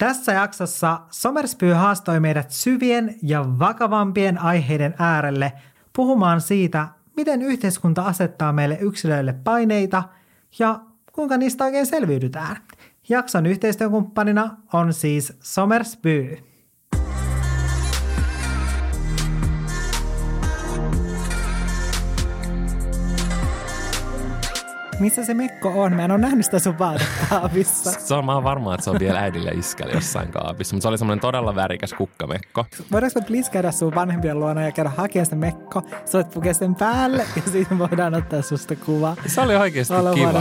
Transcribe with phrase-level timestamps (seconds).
[0.00, 5.52] Tässä jaksossa Somerspy haastoi meidät syvien ja vakavampien aiheiden äärelle
[5.92, 10.02] puhumaan siitä, miten yhteiskunta asettaa meille yksilöille paineita
[10.58, 10.80] ja
[11.12, 12.56] kuinka niistä oikein selviydytään.
[13.08, 16.49] Jakson yhteistyökumppanina on siis Somerspy.
[25.00, 25.92] Missä se Mekko on?
[25.96, 27.90] Mä en ole nähnyt sitä sun vaatekaapissa.
[27.90, 30.88] Se on, mä oon varma, että se on vielä äidillä iskällä jossain kaapissa, mutta se
[30.88, 32.64] oli semmoinen todella värikäs kukkamekko.
[32.92, 35.82] Voidaanko me please käydä sun vanhempien luona ja käydä hakemaan se Mekko?
[36.04, 39.16] Sä voit pukea sen päälle ja sitten voidaan ottaa susta kuva.
[39.26, 40.40] Se oli oikeasti kiva.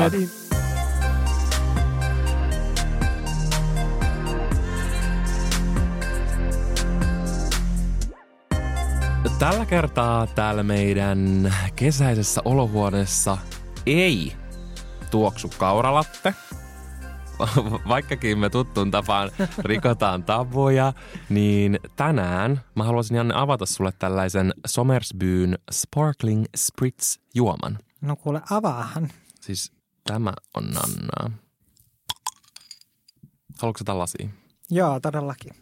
[9.39, 13.37] Tällä kertaa täällä meidän kesäisessä olohuoneessa
[13.85, 14.38] ei
[15.12, 16.34] tuoksu kauralatte.
[17.88, 20.94] Vaikkakin me tuttuun tapaan rikotaan tabuja,
[21.30, 27.79] niin tänään mä haluaisin Janne avata sulle tällaisen Somersbyn Sparkling Spritz juoman.
[28.01, 29.10] No kuule, avaahan.
[29.41, 29.71] Siis
[30.04, 31.32] tämä on Nannaa.
[33.62, 34.29] Haluatko tällaisia?
[34.70, 35.54] Joo, todellakin.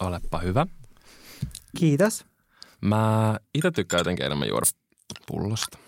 [0.00, 0.66] Olepa hyvä.
[1.76, 2.29] Kiitos.
[2.80, 4.66] Mä itse tykkään jotenkin enemmän juoda
[5.26, 5.78] pullosta.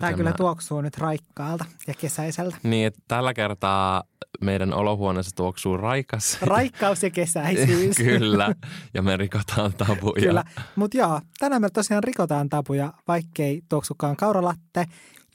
[0.00, 0.36] Tämä kyllä mä...
[0.36, 2.56] tuoksuu nyt raikkaalta ja kesäiseltä.
[2.62, 4.02] Niin, että tällä kertaa
[4.40, 6.38] meidän olohuoneessa tuoksuu raikas.
[6.42, 7.96] Raikkaus ja kesäisyys.
[8.18, 8.54] kyllä,
[8.94, 10.22] ja me rikotaan tabuja.
[10.22, 10.44] Kyllä,
[10.76, 14.86] mutta joo, tänään me tosiaan rikotaan tabuja, vaikkei tuoksukaan kauralatte.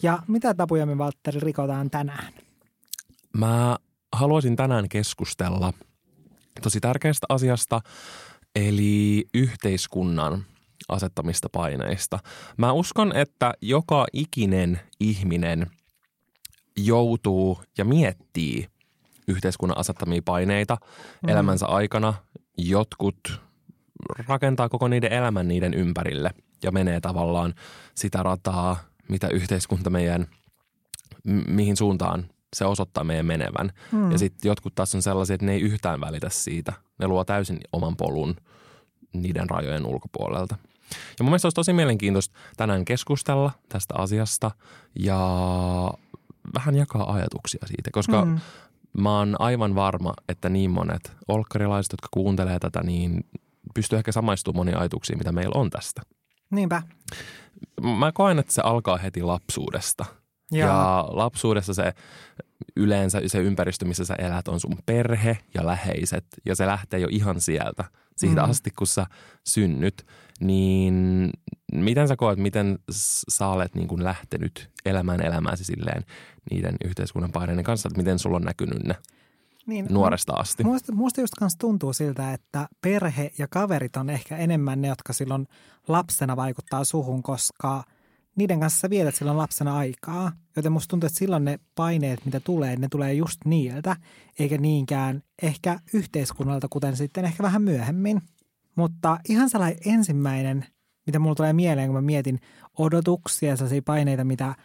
[0.03, 2.33] Ja mitä tabuja me, Valtteri, rikotaan tänään?
[3.37, 3.77] Mä
[4.13, 5.73] haluaisin tänään keskustella
[6.61, 7.81] tosi tärkeästä asiasta,
[8.55, 10.45] eli yhteiskunnan–
[10.89, 12.19] asettamista paineista.
[12.57, 15.67] Mä uskon, että joka ikinen ihminen
[16.77, 18.67] joutuu ja miettii
[19.27, 20.77] yhteiskunnan asettamia paineita
[21.23, 21.29] mm.
[21.29, 22.13] elämänsä aikana.
[22.57, 23.41] Jotkut
[24.27, 26.31] rakentaa koko niiden elämän niiden ympärille
[26.63, 27.53] ja menee tavallaan
[27.95, 30.27] sitä rataa, mitä yhteiskunta meidän,
[31.47, 33.71] mihin suuntaan se osoittaa meidän menevän.
[33.91, 34.11] Mm.
[34.11, 36.73] Ja sitten jotkut taas on sellaisia, että ne ei yhtään välitä siitä.
[36.99, 38.35] Ne luo täysin oman polun
[39.13, 40.55] niiden rajojen ulkopuolelta.
[40.91, 44.51] Ja mun mielestä olisi tosi mielenkiintoista tänään keskustella tästä asiasta
[44.99, 45.19] ja
[46.53, 48.39] vähän jakaa ajatuksia siitä, koska mm.
[48.97, 53.25] mä oon aivan varma, että niin monet olkkarilaiset, jotka kuuntelee tätä, niin
[53.73, 56.01] pystyy ehkä samaistumaan moniin ajatuksiin, mitä meillä on tästä.
[56.51, 56.81] Niinpä.
[57.97, 60.05] Mä koen, että se alkaa heti lapsuudesta.
[60.51, 61.93] Ja, ja lapsuudessa se
[62.75, 66.25] yleensä se ympäristö, missä sä elät, on sun perhe ja läheiset.
[66.45, 67.83] Ja se lähtee jo ihan sieltä,
[68.17, 68.49] siitä mm.
[68.49, 69.05] asti, kun sä
[69.47, 70.05] synnyt
[70.39, 71.29] niin
[71.73, 72.79] miten sä koet, miten
[73.29, 76.05] sä olet niin kuin lähtenyt elämään elämääsi silleen
[76.51, 78.95] niiden yhteiskunnan paineiden kanssa, että miten sulla on näkynyt ne
[79.65, 80.63] niin, nuoresta asti?
[80.63, 85.13] Musta, musta just kanssa tuntuu siltä, että perhe ja kaverit on ehkä enemmän ne, jotka
[85.13, 85.47] silloin
[85.87, 87.83] lapsena vaikuttaa suhun, koska
[88.35, 90.31] niiden kanssa vietät silloin lapsena aikaa.
[90.55, 93.95] Joten musta tuntuu, että silloin ne paineet, mitä tulee, ne tulee just niiltä,
[94.39, 98.21] eikä niinkään ehkä yhteiskunnalta, kuten sitten ehkä vähän myöhemmin–
[98.75, 100.65] mutta ihan sellainen ensimmäinen,
[101.05, 102.39] mitä mulla tulee mieleen, kun mä mietin
[102.77, 104.55] odotuksia, sellaisia paineita, mitä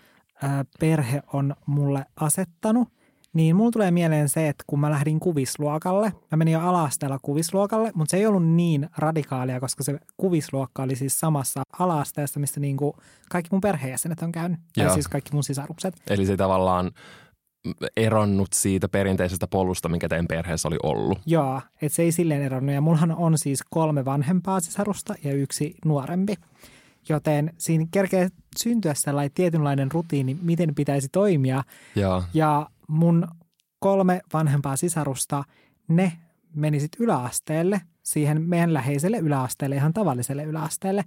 [0.80, 2.88] perhe on mulle asettanut,
[3.32, 7.92] niin mulla tulee mieleen se, että kun mä lähdin kuvisluokalle, mä menin jo alasteella kuvisluokalle,
[7.94, 12.76] mutta se ei ollut niin radikaalia, koska se kuvisluokka oli siis samassa alasteessa, missä niin
[12.76, 12.92] kuin
[13.30, 15.94] kaikki mun perheenjäsenet on käynyt, tai siis kaikki mun sisarukset.
[16.10, 16.90] Eli se tavallaan
[17.96, 21.18] eronnut siitä perinteisestä polusta, mikä teidän perheessä oli ollut.
[21.26, 22.74] Joo, että se ei silleen eronnut.
[22.74, 26.34] Ja mullahan on siis kolme vanhempaa sisarusta ja yksi nuorempi.
[27.08, 31.64] Joten siinä kerkee syntyä sellainen tietynlainen rutiini, miten pitäisi toimia.
[31.94, 33.28] Ja, ja mun
[33.78, 35.44] kolme vanhempaa sisarusta,
[35.88, 36.12] ne
[36.54, 41.04] meni sitten yläasteelle, siihen meidän läheiselle yläasteelle, ihan tavalliselle yläasteelle.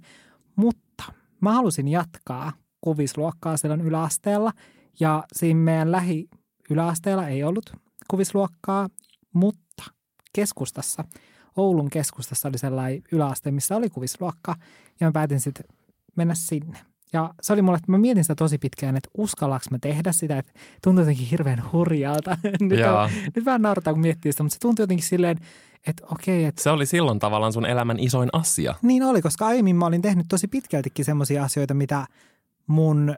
[0.56, 1.04] Mutta
[1.40, 4.52] mä halusin jatkaa kuvisluokkaa silloin yläasteella.
[5.00, 6.28] Ja siinä meidän lähi
[6.70, 7.72] Yläasteella ei ollut
[8.10, 8.88] kuvisluokkaa,
[9.32, 9.84] mutta
[10.32, 11.04] keskustassa,
[11.56, 14.56] Oulun keskustassa oli sellainen yläaste, missä oli kuvisluokka.
[15.00, 15.64] Ja mä päätin sitten
[16.16, 16.78] mennä sinne.
[17.14, 20.38] Ja se oli mulle, että mä mietin sitä tosi pitkään, että uskallaks mä tehdä sitä,
[20.38, 20.52] että
[20.82, 22.38] tuntui jotenkin hirveän hurjalta.
[22.60, 25.36] nyt, on, nyt vähän naurataan, kun miettii sitä, mutta se tuntui jotenkin silleen,
[25.86, 26.44] että okei.
[26.44, 26.62] Että...
[26.62, 28.74] Se oli silloin tavallaan sun elämän isoin asia.
[28.82, 32.06] Niin oli, koska aiemmin mä olin tehnyt tosi pitkältikin semmoisia asioita, mitä
[32.66, 33.16] mun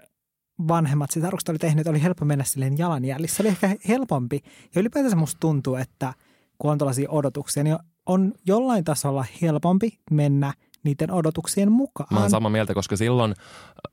[0.69, 3.37] vanhemmat sisarukset oli tehnyt, oli helppo mennä silleen jalanjäljissä.
[3.37, 4.41] Se oli ehkä helpompi.
[4.75, 6.15] Ja ylipäätänsä musta tuntuu, että
[6.59, 10.53] kun on tällaisia odotuksia, niin on jollain tasolla helpompi mennä
[10.87, 12.09] niiden odotuksien mukaan.
[12.11, 13.35] Mä oon samaa mieltä, koska silloin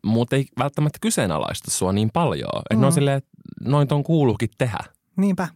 [0.04, 2.50] muut ei välttämättä kyseenalaista sua niin paljon.
[2.56, 2.82] Että mm.
[2.82, 2.96] ne on mm.
[2.96, 3.22] silleen,
[3.62, 4.80] noin ton kuuluukin tehdä.
[5.18, 5.48] Niinpä.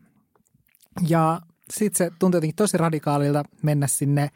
[1.08, 1.42] Ja
[1.74, 4.30] sitten se tuntui jotenkin tosi radikaalilta mennä sinne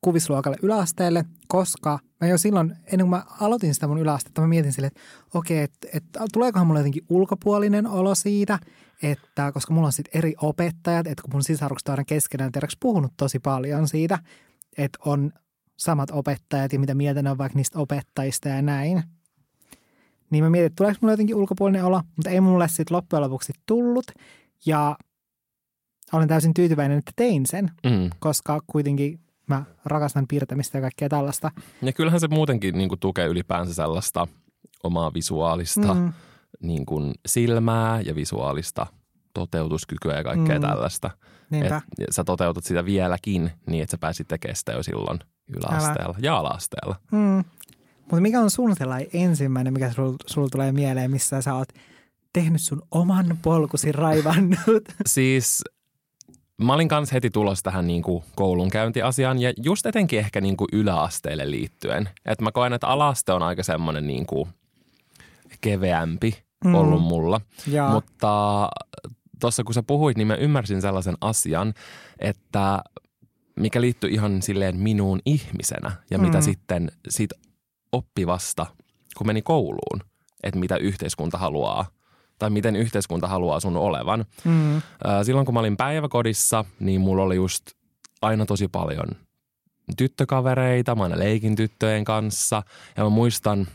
[0.00, 4.72] kuvisluokalle yläasteelle, koska mä jo silloin, ennen kuin mä aloitin sitä mun yläastetta, mä mietin
[4.72, 5.00] silleen, että
[5.34, 8.58] okei, että, että tuleekohan mulle jotenkin ulkopuolinen olo siitä,
[9.02, 12.76] että koska mulla on sitten eri opettajat, että kun mun sisarukset on aina keskenään tiedäks
[12.80, 14.18] puhunut tosi paljon siitä,
[14.78, 15.32] että on
[15.78, 19.02] samat opettajat ja mitä mieltä ne on vaikka niistä opettajista ja näin.
[20.30, 23.52] Niin mä mietin, että tuleeko mulle jotenkin ulkopuolinen olo, mutta ei mulle sitten loppujen lopuksi
[23.66, 24.04] tullut.
[24.66, 24.96] Ja
[26.12, 28.10] olen täysin tyytyväinen, että tein sen, Mm.
[28.18, 31.50] koska kuitenkin mä rakastan piirtämistä ja kaikkea tällaista.
[31.82, 34.26] Ja kyllähän se muutenkin niin kuin tukee ylipäänsä sellaista
[34.82, 36.12] omaa visuaalista mm.
[36.62, 38.86] Niin kuin silmää ja visuaalista
[39.38, 40.60] toteutuskykyä ja kaikkea Mm.
[40.66, 41.10] tällaista.
[41.50, 41.76] niinpä.
[41.98, 45.18] Et sä toteutat sitä vieläkin niin, että sä pääsit tekemään sitä jo silloin
[45.56, 46.96] yläasteella ja alaasteella.
[47.12, 47.44] Mm.
[48.00, 51.68] Mutta mikä on sun sellainen ensimmäinen, mikä sulla sul tulee mieleen, missä sä oot
[52.32, 54.82] tehnyt sun oman polkusi raivannut?
[55.06, 55.64] Siis
[56.62, 60.68] mä olin kanssa heti tulossa tähän niin kuin koulunkäyntiasiaan ja just etenkin ehkä niin kuin
[60.72, 62.08] yläasteelle liittyen.
[62.26, 64.48] Että mä koen, että alaste on aika semmoinen niin kuin
[65.60, 66.74] keveämpi Mm.
[66.74, 67.40] ollut mulla.
[67.66, 68.68] ja, Mutta
[69.40, 71.74] tuossa kun sä puhuit, niin mä ymmärsin sellaisen asian,
[72.18, 72.82] että
[73.56, 76.42] mikä liittyy ihan silleen minuun ihmisenä ja mitä Mm.
[76.42, 77.34] sitten siitä
[77.92, 78.66] oppivasta,
[79.18, 80.00] kun meni kouluun,
[80.42, 81.86] että mitä yhteiskunta haluaa
[82.38, 84.24] tai miten yhteiskunta haluaa sun olevan.
[84.44, 84.82] mm,
[85.22, 87.62] Silloin kun mä olin päiväkodissa, niin mulla oli just
[88.22, 89.08] aina tosi paljon
[89.96, 90.94] tyttökavereita.
[90.94, 92.62] Mä aina leikin tyttöjen kanssa.
[92.96, 93.66] Ja mä muistan,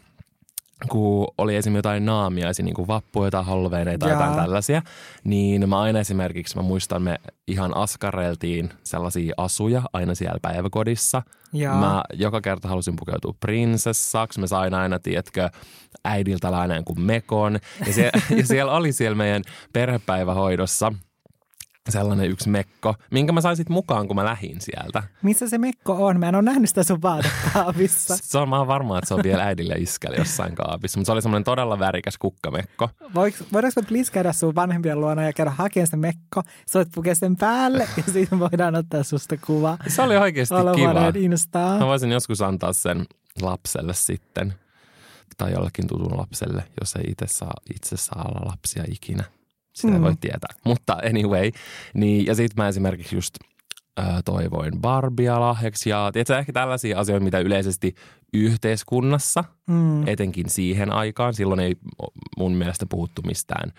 [0.90, 4.20] kun oli esimerkiksi jotain naamiaisia, niin kuin vappuja tai holveineita tai Jaa.
[4.20, 4.82] jotain tällaisia,
[5.24, 11.22] niin mä aina esimerkiksi, mä muistan, me ihan askareltiin sellaisia asuja aina siellä päiväkodissa.
[11.54, 14.40] ja, Mä joka kerta halusin pukeutua prinsessaksi.
[14.40, 15.50] Mä sain aina, tiedätkö,
[16.06, 17.60] äidiltä lainaan kuin mekon.
[17.88, 19.44] Ja, se, ja siellä oli siellä meidän
[19.74, 20.94] perhepäivähoidossa
[21.92, 25.04] sellainen yksi mekko, minkä mä sain sitten mukaan, kun mä lähdin sieltä.
[25.22, 26.20] missä se mekko on?
[26.20, 28.18] Mä en ole nähnyt sitä sun vaatekaapissa.
[28.22, 31.12] Se on, mä oon varma, että se on vielä äidille iskälle jossain kaapissa, mutta se
[31.12, 32.90] oli semmoinen todella värikäs kukkamekko.
[33.16, 36.42] Voidaanko me please käydä sun vanhempien luona ja käydä hakemaan se mekko?
[36.68, 39.78] Sä voit pukea sen päälle ja siitä voidaan ottaa susta kuva.
[39.88, 40.72] Se oli oikeasti kiva.
[40.72, 41.80] Olohuoneen Instaa.
[41.80, 43.06] Mä voisin joskus antaa sen
[43.42, 44.54] lapselle sitten,
[45.38, 49.24] tai jollekin tutun lapselle, jos ei itse saa, itse saa olla lapsia ikinä.
[49.74, 49.98] Sitä Mm.
[50.00, 50.04] mm.
[50.04, 50.50] voi tietää.
[50.66, 51.52] Mutta anyway,
[51.94, 53.36] niin, ja sitten mä esimerkiksi just
[54.26, 57.96] toivoin Barbia lahjaksi ja tiedätkö, ehkä tällaisia asioita, mitä yleisesti
[58.34, 61.76] yhteiskunnassa, Mm, etenkin siihen aikaan, silloin ei
[62.38, 63.72] mun mielestä puhuttu mistään,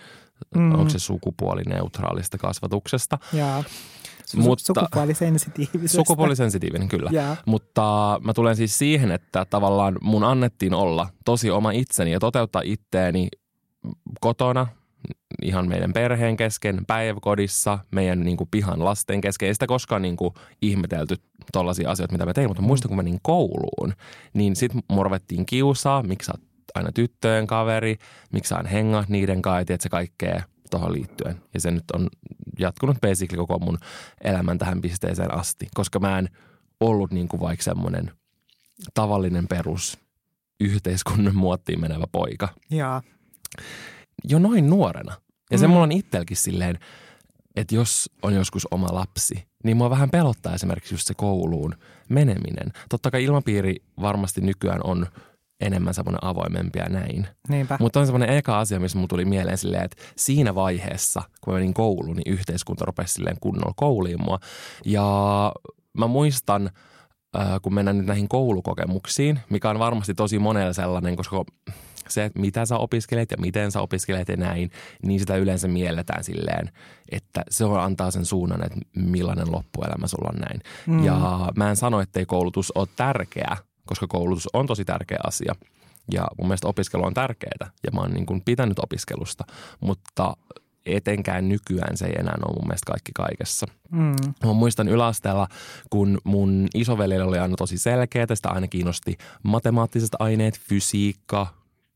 [0.57, 0.73] Mm.
[0.75, 3.19] onko se sukupuolineutraalista kasvatuksesta.
[3.33, 3.63] ja.
[4.25, 5.97] Su- Mutta- sukupuolisensitiivisestä.
[5.97, 7.11] Sukupuolisensitiivinen kyllä.
[7.13, 7.37] Ja.
[7.47, 12.63] Mutta mä tulen siis siihen, että tavallaan mun annettiin olla tosi oma itseni ja toteuttaa
[12.65, 13.29] itteeni
[14.21, 14.67] kotona,
[15.43, 19.47] ihan meidän perheen kesken, päiväkodissa, meidän niin kuin pihan lasten kesken.
[19.47, 21.17] Ei sitä koskaan niin kuin ihmetelty
[21.53, 23.93] tollaisia asioita, mitä mä tein, mutta muistan, kun menin kouluun,
[24.35, 26.43] niin sit mua ruvettiin kiusaa, miksi sä oot
[26.75, 27.97] aina tyttöjen kaveri,
[28.33, 31.43] miksi sä hengaat niiden että se kaikkea tuohon liittyen.
[31.55, 32.09] Ja se nyt on
[32.59, 33.79] jatkunut basically koko mun
[34.25, 36.29] elämän tähän pisteeseen asti, koska mä en
[36.81, 38.11] ollut niin kuin vaikka semmoinen
[38.95, 39.99] tavallinen perus
[40.61, 43.03] yhteiskunnan muottiin menevä poika ja.
[44.25, 45.15] Jo noin nuorena.
[45.51, 45.71] Ja se Mm.
[45.71, 46.79] mulla on itselläkin silleen,
[47.57, 51.75] että jos on joskus oma lapsi, niin mua vähän pelottaa esimerkiksi just se kouluun
[52.09, 52.73] meneminen.
[52.89, 55.07] Totta kai ilmapiiri varmasti nykyään on
[55.61, 57.27] enemmän semmoinen avoimempi ja näin.
[57.49, 57.77] Niinpä.
[57.81, 61.59] Mutta on semmoinen eka asia, missä mulla tuli mieleen silleen, että siinä vaiheessa, kun mä
[61.59, 64.39] menin kouluun, niin yhteiskunta rupesi silleen kunnolla kouliin mua.
[64.85, 65.05] Ja
[65.99, 66.71] mä muistan,
[67.39, 71.45] äh, kun mennään nyt näihin koulukokemuksiin, mikä on varmasti tosi monella sellainen, koska
[72.09, 74.71] se, että mitä sä opiskelet ja miten sä opiskelet ja näin,
[75.03, 76.71] niin sitä yleensä mielletään silleen,
[77.09, 80.61] että se on antaa sen suunnan, että millainen loppuelämä sulla on näin.
[80.87, 81.05] Mm.
[81.05, 83.57] Ja mä en sano, ettei koulutus ole tärkeä,
[83.87, 85.55] koska koulutus on tosi tärkeä asia.
[86.13, 89.45] Ja mun mielestä opiskelu on tärkeää ja mä oon niin kuin pitänyt opiskelusta,
[89.81, 90.37] mutta
[90.87, 93.67] etenkään nykyään se ei enää ole mun mielestä kaikki kaikessa.
[93.91, 94.15] Mm.
[94.45, 95.49] Mä muistan yläasteella,
[95.91, 101.47] kun mun isoveljellä oli aina tosi selkeää, sitä aina kiinnosti matemaattiset aineet, fysiikka,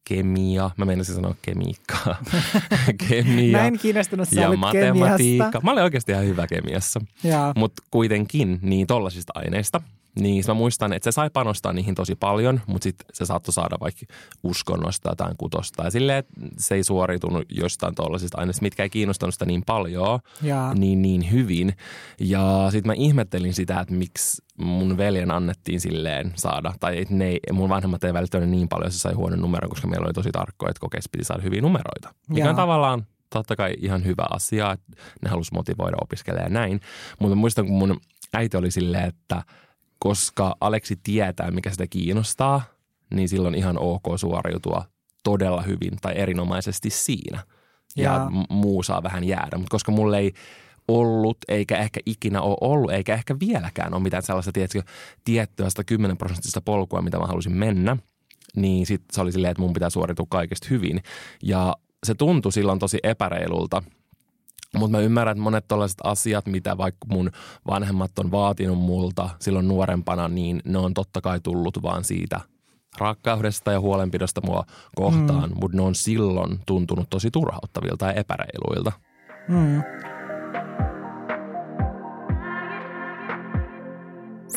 [0.04, 0.70] kemia.
[0.76, 2.16] Mä menisin sanoa kemiikkaa.
[3.08, 5.16] kemia Näin kiinnostunut sä ja matematiikka.
[5.16, 5.60] kemiasta.
[5.62, 7.00] Mä olin oikeasti ihan hyvä kemiassa.
[7.56, 9.80] Mutta kuitenkin niin tollasista aineista.
[10.20, 13.76] Niin mä muistan, että se sai panostaa niihin tosi paljon, mutta sitten se saattoi saada
[13.80, 14.06] vaikka
[14.42, 15.84] uskonnosta tai kutosta.
[15.84, 20.20] Ja silleen, että se ei suoriutunut jostain tollasista aineista, mitkä ei kiinnostanut sitä niin paljon,
[20.42, 20.74] Ja.
[20.74, 21.76] niin, niin hyvin.
[22.20, 27.28] Ja sitten mä ihmettelin sitä, että miksi mun veljen annettiin silleen saada, tai että ne
[27.28, 30.30] ei, mun vanhemmat ei välittänyt niin paljon, se sai huonon numeron, koska meillä oli tosi
[30.32, 32.14] tarkkoja, että kokeissa piti saada hyviä numeroita.
[32.28, 32.50] Mikä Jaa.
[32.50, 36.80] on tavallaan totta kai ihan hyvä asia, että ne halusi motivoida opiskelemaan näin.
[37.18, 38.00] Mutta muistan, kun mun
[38.34, 39.42] äiti oli silleen, että
[39.98, 42.62] koska Aleksi tietää, mikä sitä kiinnostaa,
[43.14, 44.84] niin silloin ihan ok suoriutua
[45.24, 47.42] todella hyvin tai erinomaisesti siinä.
[47.96, 49.56] Ja, ja muu saa vähän jäädä.
[49.56, 50.32] Mutta koska mulle ei
[50.88, 54.82] ollut, eikä ehkä ikinä ole ollut, eikä ehkä vieläkään ole mitään sellaista tiedätkö,
[55.24, 57.96] tiettyä 10 prosenttista polkua, mitä mä halusin mennä,
[58.56, 61.02] niin sitten se oli silleen, että mun pitää suoritua kaikesta hyvin.
[61.42, 61.76] Ja
[62.06, 63.82] se tuntui silloin tosi epäreilulta,
[64.76, 67.30] mutta mä ymmärrän, että monet tällaiset asiat, mitä vaikka mun
[67.66, 72.40] vanhemmat on vaatinut multa silloin nuorempana, niin ne on totta kai tullut vaan siitä
[72.98, 74.64] rakkaudesta ja huolenpidosta mua
[74.96, 75.56] kohtaan, mm.
[75.60, 78.92] mutta ne on silloin tuntunut tosi turhauttavilta ja epäreiluilta.
[79.48, 79.82] Mm.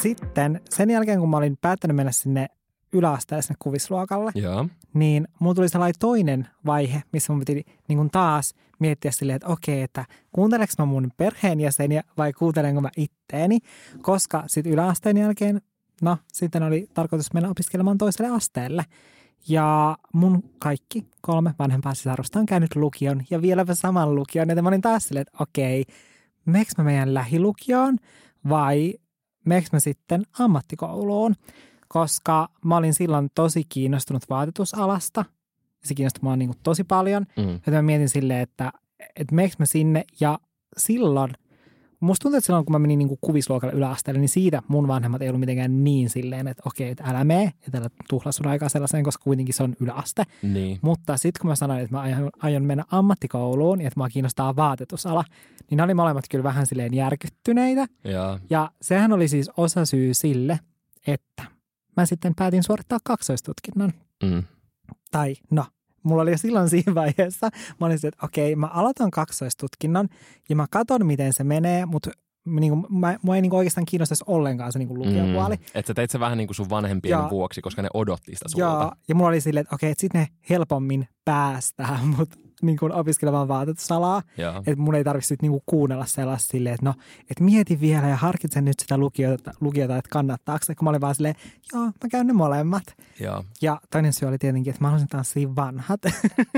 [0.02, 2.48] Sitten sen jälkeen, kun mä olin päättänyt mennä sinne
[2.94, 4.66] yläasteelle kuvisluokalle, ja.
[4.94, 9.48] niin mulla tuli sellainen toinen vaihe, missä mun piti niin kuin taas miettiä silleen, että
[9.48, 13.60] okei, että kuunteleks mä mun perheenjäseniä vai kuuntelenko mä itteeni,
[14.02, 15.62] koska sitten yläasteen jälkeen,
[16.02, 18.86] no sitten oli tarkoitus mennä opiskelemaan toiselle asteelle.
[19.48, 24.50] Ja mun kaikki kolme vanhempaa sisarusta on käynyt lukion ja vieläpä saman lukion.
[24.50, 25.86] Ja mä olin taas silleen, että okei,
[26.46, 27.98] meneekö mä meidän lähilukioon
[28.50, 28.94] vai
[29.46, 31.36] meneekö mä sitten ammattikouluun?
[31.88, 35.26] Koska mä olin silloin tosi kiinnostunut vaatetusalasta.
[35.84, 37.26] Se kiinnosti mua niin kuin tosi paljon.
[37.38, 37.54] Mm.
[37.54, 38.72] Joten mä mietin silleen, että,
[39.16, 40.06] että meneekö mä sinne.
[40.20, 40.40] Ja
[40.78, 41.32] silloin–
[42.02, 45.30] Musta tuntuu, että silloin kun mä menin niin kuvisluokalle yläasteelle, niin siitä mun vanhemmat ei
[45.30, 49.04] ollut mitenkään niin silleen, että okei, että älä mene, että älä tuhla sun aikaa sellaiseen,
[49.04, 50.24] koska kuitenkin se on yläaste.
[50.42, 50.80] Niin.
[50.82, 54.56] Mutta sitten kun mä sanoin, että mä aion, aion mennä ammattikouluun ja että mä kiinnostaa
[54.56, 55.24] vaatetusala,
[55.70, 57.88] niin ne oli molemmat kyllä vähän silleen järkyttyneitä.
[58.04, 60.60] Ja, ja sehän oli siis osa syy sille,
[61.08, 61.44] että
[61.98, 63.94] mä sitten päätin suorittaa kaksoistutkinnon.
[64.24, 64.44] Mm.
[65.12, 65.66] Tai no,
[66.04, 70.08] mulla oli jo silloin siinä vaiheessa, mä olin että okei, mä aloitan kaksoistutkinnon
[70.50, 72.12] ja mä katson, miten se menee, mutta
[72.46, 75.56] niin kuin, mä, mua ei niin kuin oikeastaan kiinnostaisi ollenkaan se niin lukiopuoli.
[75.56, 75.64] Mm.
[75.76, 78.50] Että sä teit se vähän niin kuin sun vanhempien ja, vuoksi, koska ne odotti sitä
[78.50, 78.66] sulta.
[78.66, 82.92] Ja, ja mulla oli silleen, että okei, että sitten ne helpommin päästään, mutta niin kuin
[82.92, 84.22] opiskelemaan vaatetusalaa.
[84.58, 86.94] Että mun ei tarvitse niin kuin kuunnella sellaista silleen, että no,
[87.30, 90.76] että mieti vielä ja harkitse nyt sitä lukiota, lukiota että kannattaako se.
[90.76, 91.36] Kun mä olin vaan silleen,
[91.74, 92.84] joo, mä käyn ne molemmat.
[93.20, 96.02] Ja, ja toinen syy oli tietenkin, että mä haluaisin tanssia vanhat.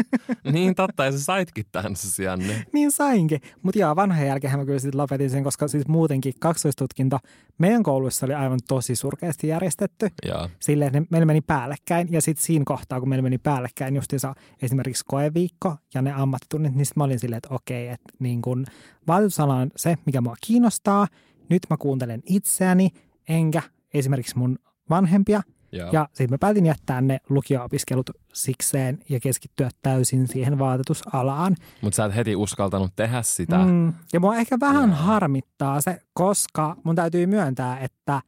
[0.53, 2.65] niin totta, ja sä saitkin tanssia ne.
[2.73, 3.41] niin sainkin.
[3.63, 7.19] Mutta joo, vanhan jälkeen mä kyllä sitten lopetin sen, koska siis muutenkin kaksoistutkinto
[7.57, 10.09] meidän kouluissa oli aivan tosi surkeasti järjestetty.
[10.25, 10.49] Ja.
[10.59, 12.07] Silleen, että meillä meni päällekkäin.
[12.11, 16.85] Ja sitten siinä kohtaa, kun meillä meni päällekkäin justiinsa esimerkiksi koeviikko ja ne ammattitunnit, niin
[16.95, 18.65] mä olin silleen, että okei, että niin kun
[19.07, 21.07] vaatetusala on se, mikä mua kiinnostaa.
[21.49, 22.89] Nyt mä kuuntelen itseäni,
[23.29, 23.61] enkä
[23.93, 24.59] esimerkiksi mun
[24.89, 25.41] vanhempia.
[25.71, 31.55] Ja, ja sitten mä päätin jättää ne lukio-opiskelut sikseen ja keskittyä täysin siihen vaatetusalaan.
[31.81, 33.57] Mutta sä et heti uskaltanut tehdä sitä.
[33.57, 34.95] Mm, ja mua ehkä vähän ja.
[34.95, 38.21] harmittaa se, koska mun täytyy myöntää, että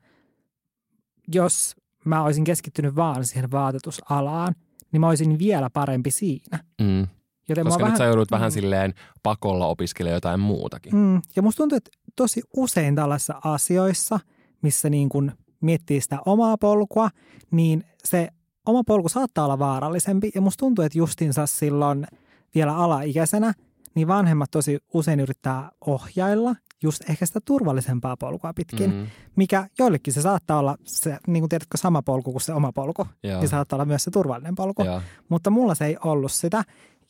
[1.34, 4.56] jos mä olisin keskittynyt vaan siihen vaatetusalaan,
[4.92, 6.60] niin mä olisin vielä parempi siinä.
[6.82, 7.08] Mm.
[7.50, 8.54] Joten Koska nyt vähän, sä joudut vähän mm.
[8.54, 10.96] silleen pakolla opiskelemaan jotain muutakin.
[10.96, 11.22] Mm.
[11.36, 14.20] Ja musta tuntuu, että tosi usein tällaisissa asioissa,
[14.62, 17.10] missä niin kuin miettii sitä omaa polkua,
[17.52, 18.30] niin se
[18.66, 20.32] oma polku saattaa olla vaarallisempi.
[20.36, 22.08] Ja musta tuntuu, että justinsa silloin
[22.56, 23.54] vielä alaikäisenä,
[23.96, 29.08] niin vanhemmat tosi usein yrittää ohjailla just ehkä sitä turvallisempaa polkua pitkin, mm.
[29.36, 33.08] mikä joillekin se saattaa olla se, niin kuin tiedätkö, sama polku kuin se oma polku,
[33.24, 33.40] Joo.
[33.40, 34.84] niin saattaa olla myös se turvallinen polku.
[34.84, 35.02] Joo.
[35.30, 36.64] Mutta mulla se ei ollut sitä.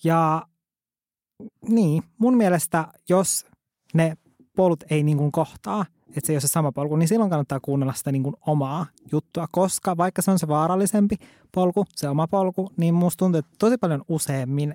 [0.04, 0.44] Ja
[1.70, 3.46] niin, mun mielestä jos
[3.94, 4.18] ne
[4.56, 7.60] polut ei niin kuin kohtaa, että se ei ole se sama polku, niin silloin kannattaa
[7.60, 11.16] kuunnella sitä niin kuin omaa juttua, koska vaikka se on se vaarallisempi
[11.52, 14.74] polku, se oma polku, niin musta tuntuu, että tosi paljon useammin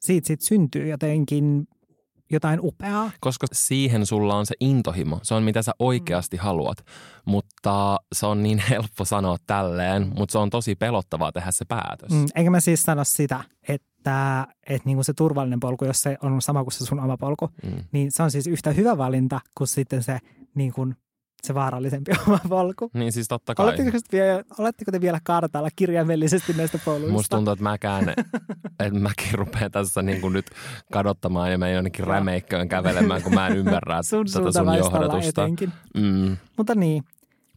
[0.00, 1.66] siitä, siitä syntyy jotenkin
[2.30, 3.10] jotain upeaa.
[3.20, 5.20] Koska siihen sulla on se intohimo.
[5.22, 6.42] Se on mitä sä oikeasti mm.
[6.42, 6.84] haluat.
[7.24, 10.12] Mutta se on niin helppo sanoa tälleen, mm.
[10.18, 12.10] mutta se on tosi pelottavaa tehdä se päätös.
[12.10, 13.89] Mm, enkä mä siis sano sitä, että,
[14.66, 17.84] että niinku se turvallinen polku, jos se on sama kuin se sun oma polku, mm.
[17.92, 20.18] niin se on siis yhtä hyvä valinta kuin sitten se
[20.54, 20.96] niin kuin
[21.42, 22.90] se vaarallisempi oma polku.
[22.94, 23.66] Niin siis totta kai.
[23.66, 27.12] Oletteko, vielä, oletteko te vielä kartalla kirjaimellisesti näistä poluista?
[27.12, 28.08] Musta tuntuu, että mäkään,
[28.80, 30.50] että mäkin rupean tässä niin kuin nyt
[30.92, 35.48] kadottamaan ja mä jonnekin rämeikköön kävelemään, kun mä en ymmärrä sun tätä sun johdatusta.
[35.94, 36.36] Mm.
[36.56, 37.02] Mutta niin.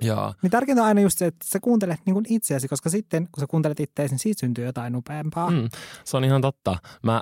[0.01, 0.33] Joo.
[0.41, 3.41] Niin tärkeintä on aina just se, että sä kuuntelet niin kuin itseäsi, koska sitten kun
[3.41, 5.49] sä kuuntelet itseäsi, niin siitä syntyy jotain upeampaa.
[5.49, 5.69] Mm,
[6.03, 6.77] se on ihan totta.
[7.03, 7.21] Mä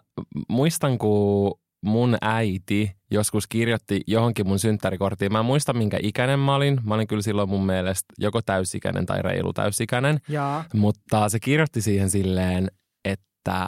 [0.49, 5.31] muistan, kun mun äiti joskus kirjoitti johonkin mun synttärikorttiin.
[5.31, 6.79] Mä en muista, minkä ikäinen mä olin.
[6.83, 10.19] Mä olin kyllä silloin mun mielestä joko täysikäinen tai reilu täysikäinen.
[10.27, 10.63] Ja.
[10.73, 12.71] Mutta se kirjoitti siihen silleen,
[13.05, 13.67] että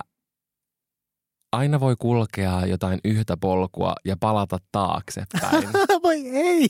[1.53, 5.69] aina voi kulkea jotain yhtä polkua ja palata taaksepäin.
[6.03, 6.67] Voi ei!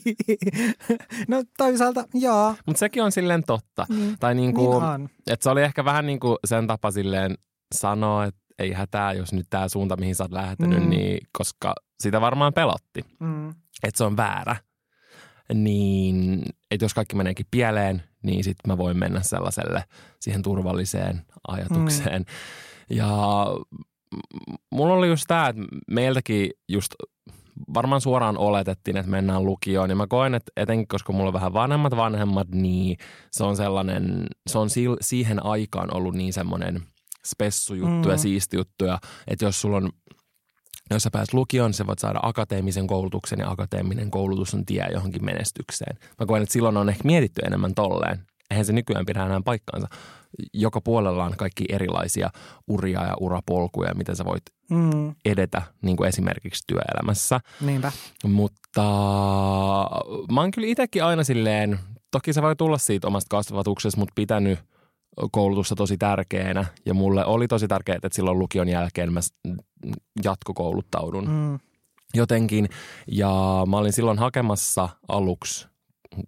[1.28, 2.54] No toisaalta joo.
[2.66, 3.86] Mutta sekin on silleen totta.
[3.88, 7.34] Niin, Tai niinku, niin että se oli ehkä vähän niin kuin sen tapa silleen
[7.74, 10.90] sanoa, että ei hätää, jos nyt tämä suunta, mihin sä oot lähtenyt, Mm.
[10.90, 13.48] niin koska sitä varmaan pelotti, Mm.
[13.82, 14.56] että se on väärä.
[15.54, 19.84] Niin, että jos kaikki meneekin pieleen, niin sitten mä voin mennä sellaiselle
[20.20, 22.22] siihen turvalliseen ajatukseen.
[22.22, 22.96] Mm.
[22.96, 23.08] Ja
[24.72, 26.94] mulla oli just tämä, että meiltäkin just
[27.74, 29.90] varmaan suoraan oletettiin, että mennään lukioon.
[29.90, 32.96] Ja mä koen, että etenkin koska mulla on vähän vanhemmat vanhemmat, niin
[33.30, 36.82] se on sellainen, se on sil- siihen aikaan ollut niin semmoinen
[37.26, 38.18] spessujuttu ja Mm.
[38.20, 38.84] siisti juttu.
[38.84, 39.90] Ja, että jos sulla on
[40.90, 44.86] jos sä pääset lukioon, niin sä voit saada akateemisen koulutuksen ja akateeminen koulutus on tie
[44.92, 45.96] johonkin menestykseen.
[46.20, 48.18] Mä koen, että silloin on ehkä mietitty enemmän tolleen.
[48.50, 49.88] Eihän se nykyään pidä enää paikkaansa.
[50.54, 52.30] Joka puolella on kaikki erilaisia
[52.68, 55.14] uria ja urapolkuja, miten sä voit Mm.
[55.24, 57.40] edetä niin kuin esimerkiksi työelämässä.
[57.60, 57.92] Niinpä.
[58.26, 58.82] Mutta
[60.32, 61.78] mä oon kyllä itsekin aina silleen,
[62.10, 64.58] toki se voi tulla siitä omasta kasvatuksesta, mutta pitänyt
[65.32, 66.64] koulutusta tosi tärkeänä.
[66.86, 69.20] Ja mulle oli tosi tärkeää, että silloin lukion jälkeen mä
[70.24, 71.58] jatkokouluttaudun Mm.
[72.14, 72.68] jotenkin.
[73.08, 73.30] Ja
[73.68, 75.68] mä olin silloin hakemassa aluksi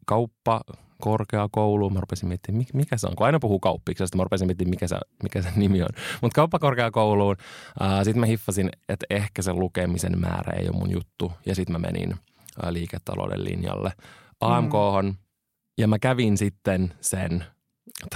[0.06, 0.60] kauppa
[1.00, 1.92] korkeakouluun.
[1.92, 3.16] Mä rupesin miettimään, mik- mikä se on.
[3.16, 5.88] Kun aina puhuu kauppiksesta, mä rupesin miettimään, mikä se, mikä se nimi on.
[6.22, 7.36] Mutta kauppakorkeakouluun.
[8.02, 11.32] Sitten mä hiffasin, että ehkä se lukemisen määrä ei ole mun juttu.
[11.46, 12.14] Ja sitten mä menin
[12.62, 13.92] ää, liiketalouden linjalle
[14.40, 15.14] AMKhon.
[15.78, 17.44] Ja mä kävin sitten sen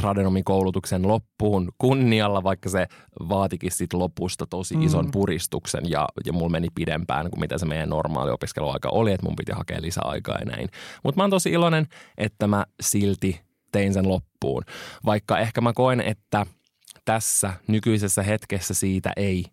[0.01, 2.87] tradenomikoulutuksen loppuun kunnialla, vaikka se
[3.29, 4.83] vaatikin sit lopusta tosi Mm.
[4.83, 9.27] ison puristuksen ja, ja mulla meni pidempään kuin mitä se meidän normaali opiskeluaika oli, että
[9.27, 10.69] mun piti hakea lisäaikaa ja näin.
[11.05, 11.87] Mutta mä oon tosi iloinen,
[12.19, 13.41] että mä silti
[13.73, 14.63] tein sen loppuun,
[15.05, 16.47] vaikka ehkä mä koen, että
[17.05, 19.45] tässä nykyisessä hetkessä siitä ei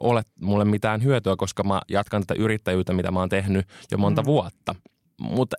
[0.00, 4.22] ole mulle mitään hyötyä, koska mä jatkan tätä yrittäjyyttä, mitä mä oon tehnyt jo monta
[4.22, 4.26] Mm.
[4.26, 4.74] vuotta.
[5.20, 5.56] Mutta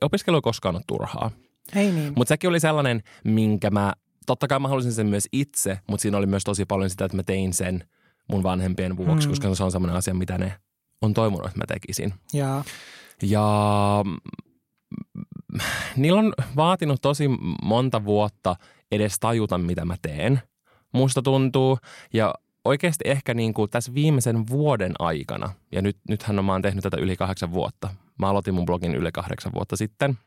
[0.00, 1.30] opiskelu ei koskaan ole turhaa.
[1.76, 2.12] Ei niin.
[2.16, 3.92] Mutta sekin oli sellainen, minkä mä,
[4.26, 7.16] totta kai mä halusin sen myös itse, mutta siinä oli myös tosi paljon sitä, että
[7.16, 7.84] mä tein sen
[8.30, 9.30] mun vanhempien vuoksi, Mm.
[9.30, 10.54] koska se on sellainen asia, mitä ne
[11.02, 12.14] on toivonut, että mä tekisin.
[12.32, 12.64] Ja
[13.22, 14.16] Ja mm,
[15.96, 17.24] niillä on vaatinut tosi
[17.62, 18.56] monta vuotta
[18.92, 20.40] edes tajuta, mitä mä teen.
[20.92, 21.78] Musta tuntuu.
[22.12, 26.82] Ja oikeasti ehkä niin kuin tässä viimeisen vuoden aikana, ja nyt, nythän mä oon tehnyt
[26.82, 27.88] tätä yli kahdeksan vuotta.
[28.18, 30.18] Mä aloitin mun blogin yli kahdeksan vuotta sitten.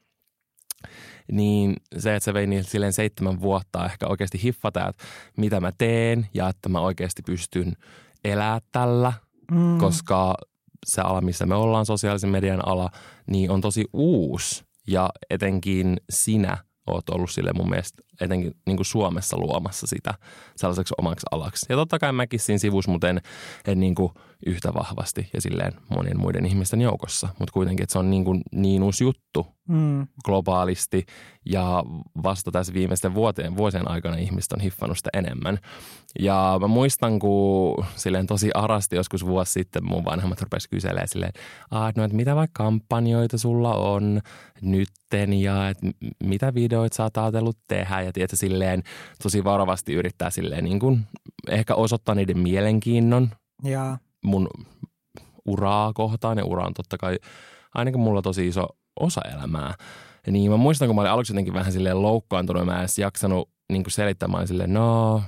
[1.32, 5.04] Niin se, että se vei niin silleen seitsemän vuotta ehkä oikeasti hiffata, että
[5.38, 7.74] mitä mä teen ja että mä oikeasti pystyn
[8.24, 9.13] elää tällä
[9.52, 9.78] mm.
[9.78, 10.36] koska
[10.86, 12.90] se ala, missä me ollaan, sosiaalisen median ala,
[13.28, 14.63] niin on tosi uusi.
[14.88, 20.13] Ja etenkin sinä oot ollut sille mun mielestä etenkin niin kuin Suomessa luomassa sitä
[20.56, 21.65] sellaiseksi omaksi alaksi.
[21.69, 23.21] Ja totta kai mäkin siinä sivussa, mutta en,
[23.67, 24.12] en niin kuin
[24.45, 27.30] yhtä vahvasti ja silleen monien muiden ihmisten joukossa.
[27.39, 30.08] Mutta kuitenkin, että se on niin, kuin niin uusi juttu Mm.
[30.25, 31.06] globaalisti
[31.45, 31.84] ja
[32.23, 35.58] vasta tässä viimeisten vuoteen, vuosien aikana ihmiset on hiffannut sitä enemmän.
[36.19, 41.34] Ja mä muistan, kun silleen tosi arasti joskus vuosi sitten mun vanhemmat rupesi kyselemään silleen,
[41.71, 44.21] no, että mitä vaikka kampanjoita sulla on
[44.62, 45.88] nytten ja että
[46.23, 48.84] mitä videoita sä oot ajatellut tehdä ja tiedätkö, silleen
[49.24, 51.06] tosi varovasti yrittää silleen niin kuin
[51.50, 53.30] ehkä osoittaa niiden mielenkiinnon
[53.63, 54.48] Ja mun
[55.46, 57.17] uraa kohtaan ja ura on totta kai
[57.76, 58.67] ainakin mulla tosi iso
[59.00, 59.74] osa elämää.
[60.26, 63.00] Ja niin mä muistan, kun mä olin aluksi jotenkin vähän silleen loukkaantunut, mä en edes
[63.00, 65.22] jaksanut niin kuin selittämään silleen, no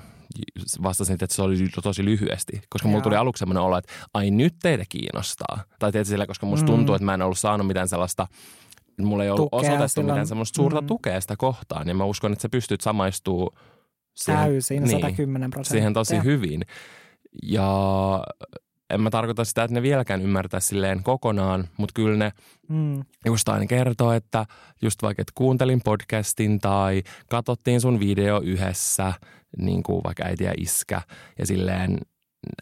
[0.84, 3.04] vastasin, että se oli tosi lyhyesti, koska mulla Jaa.
[3.04, 5.64] tuli aluksi semmoinen olo, että ai nyt teitä kiinnostaa.
[5.80, 6.76] Tai tietysti sillä, koska musta Mm.
[6.76, 8.28] tuntuu, että mä en ollut saanut mitään sellaista,
[9.06, 10.14] mulla ei ollut Tukea osoitettu silloin.
[10.14, 10.88] mitään semmoista suurta Mm.
[10.88, 11.88] tukea sitä kohtaan.
[11.88, 13.58] Ja mä uskon, että sä pystyt samaistuu
[14.16, 15.72] siihen, täysin, niin, 110 prosenttia.
[15.80, 16.62] siihen tosi hyvin.
[17.44, 17.70] Ja
[18.90, 22.32] en mä tarkoita sitä, että ne vieläkään ymmärtää silleen kokonaan, mutta kyllä ne
[22.70, 23.04] Mm.
[23.26, 24.46] just aina kertoo, että
[24.82, 29.14] just vaikka, että kuuntelin podcastin tai katsottiin sun video yhdessä,
[29.58, 31.02] niin kuin vaikka äiti ja iskä,
[31.40, 31.98] ja silleen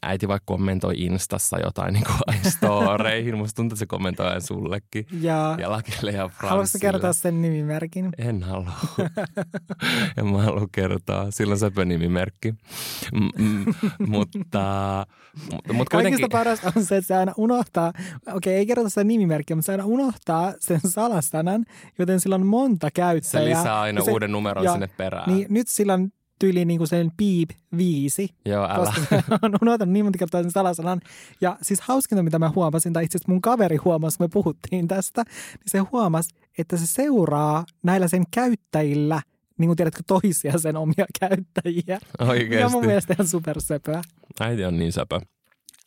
[0.03, 5.05] äiti vaikka kommentoi Instassa jotain niin kuin storeihin, musta tuntuu, että se kommentoi aina sullekin.
[5.21, 6.49] Ja, Ja Lakille ja Franssille.
[6.49, 8.09] haluaisitko kertoa sen nimimerkin?
[8.17, 8.71] En halua.
[10.17, 11.31] en mä halua kertoa.
[11.31, 12.51] Sillä on söpö nimimerkki.
[12.51, 13.63] M- m-
[14.07, 16.01] mutta, mutta, mutta kuitenkin...
[16.21, 17.93] Kaikista parasta on se, että se aina unohtaa,
[18.33, 21.65] okei ei kerrota sitä nimimerkkiä, mutta se aina unohtaa sen salasanan,
[21.99, 23.45] joten sillä on monta Se käyttäjää.
[23.59, 25.33] lisää aina se- uuden numeron ja- sinne perään.
[25.35, 26.09] Niin nyt sillä on
[26.39, 28.75] tyyli niin kuin sen piip viisi, Joo, älä.
[28.75, 31.01] koska on unohtanut niin monta kertaa sen salasanan.
[31.41, 34.87] Ja siis hauskinta, mitä mä huomasin, tai itse asiassa mun kaveri huomasi, kun me puhuttiin
[34.87, 39.21] tästä, niin se huomasi, että se seuraa näillä sen käyttäjillä,
[39.57, 41.83] niin kuin tiedätkö, toisia sen omia käyttäjiä.
[41.87, 42.77] Ja mun Oikeasti.
[42.85, 44.01] mielestä ihan supersöpöä.
[44.39, 45.19] Äiti on niin söpö.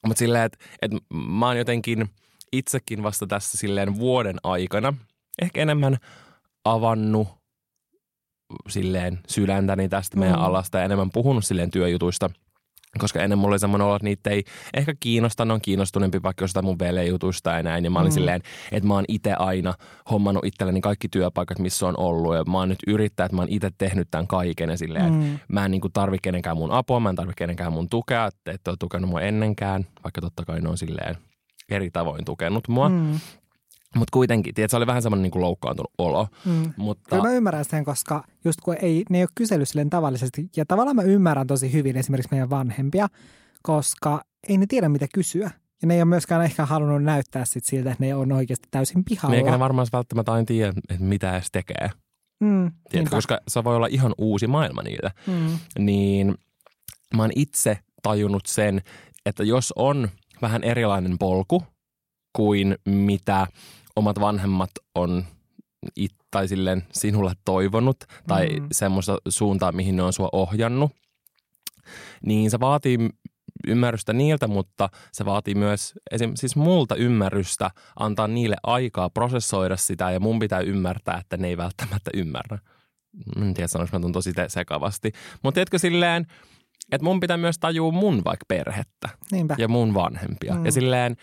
[0.07, 2.09] Mutta silleen, että et mä oon jotenkin
[2.53, 4.95] itsekin vasta tässä silleen vuoden aikana
[5.43, 5.97] ehkä enemmän
[6.65, 7.29] avannut
[8.69, 10.45] silleen sydäntäni tästä meidän Mm.
[10.45, 12.31] alasta ja enemmän puhunut silleen työjutuista.
[12.99, 16.43] Koska ennen mulla oli semmoinen olo, että niitä ei ehkä kiinnosta, ne on kiinnostuneempi vaikka
[16.45, 17.85] jostain mun velejutusta ja näin.
[17.85, 18.15] Ja mä olin Mm.
[18.15, 19.75] silleen, että mä oon itse aina
[20.11, 22.35] hommannut itselleni kaikki työpaikat, missä on ollut.
[22.35, 25.19] Ja mä oon nyt yrittäjä, että mä oon itse tehnyt tämän kaiken ja silleen, mm.
[25.25, 25.39] Mm.
[25.49, 28.53] mä en niin kuin tarvi kenenkään mun apua, mä en tarvi kenenkään mun tukea, että
[28.53, 31.17] ette ole tukenut mua ennenkään, vaikka totta kai ne on silleen
[31.69, 32.89] eri tavoin tukenut mua.
[32.89, 33.19] Mm.
[33.94, 36.29] Mutta kuitenkin, tiedät, se oli vähän semmoinen niin kuin loukkaantunut olo.
[36.44, 36.72] Mm.
[36.76, 40.48] Mutta Kyllä mä ymmärrän sen, koska just kun ei, ne ei ole kysely silleen tavallisesti.
[40.57, 43.09] Ja tavallaan mä ymmärrän tosi hyvin esimerkiksi meidän vanhempia,
[43.62, 45.50] koska ei ne tiedä mitä kysyä.
[45.83, 49.05] Ja ne ei ole myöskään ehkä halunnut näyttää sit siltä, että ne on oikeasti täysin
[49.05, 49.37] pihalla.
[49.37, 51.90] eikä ne varmaan välttämättä aina tiedä, että mitä edes tekee.
[52.40, 53.16] mm, Tiedätkö?
[53.16, 55.11] Koska se voi olla ihan uusi maailma niille.
[55.26, 56.35] mm, Niin
[57.16, 58.83] mä oon itse tajunnut sen,
[59.26, 60.09] että jos on
[60.42, 61.62] vähän erilainen polku
[62.37, 63.46] kuin mitä
[63.96, 65.24] omat vanhemmat on
[65.96, 68.62] it, tai silleen sinulle toivonut tai Mm.
[68.62, 68.68] mm.
[68.72, 70.92] semmoista suuntaa, mihin ne on sua ohjannut,
[72.26, 72.98] niin se vaatii
[73.66, 76.33] ymmärrystä niiltä, mutta se vaatii myös esim.
[76.35, 81.57] siis multa ymmärrystä antaa niille aikaa prosessoida sitä ja mun pitää ymmärtää, että ne ei
[81.57, 82.59] välttämättä ymmärrä.
[83.37, 85.12] Mä En tiedä, sanoinko mä tuon tosi te- sekavasti.
[85.42, 86.26] Mutta tiedätkö silleen,
[86.92, 89.55] että mun pitää myös tajua mun vaikka perhettä niinpä.
[89.59, 90.55] ja mun vanhempia.
[90.55, 90.64] Mm.
[90.66, 91.16] Ja silleen,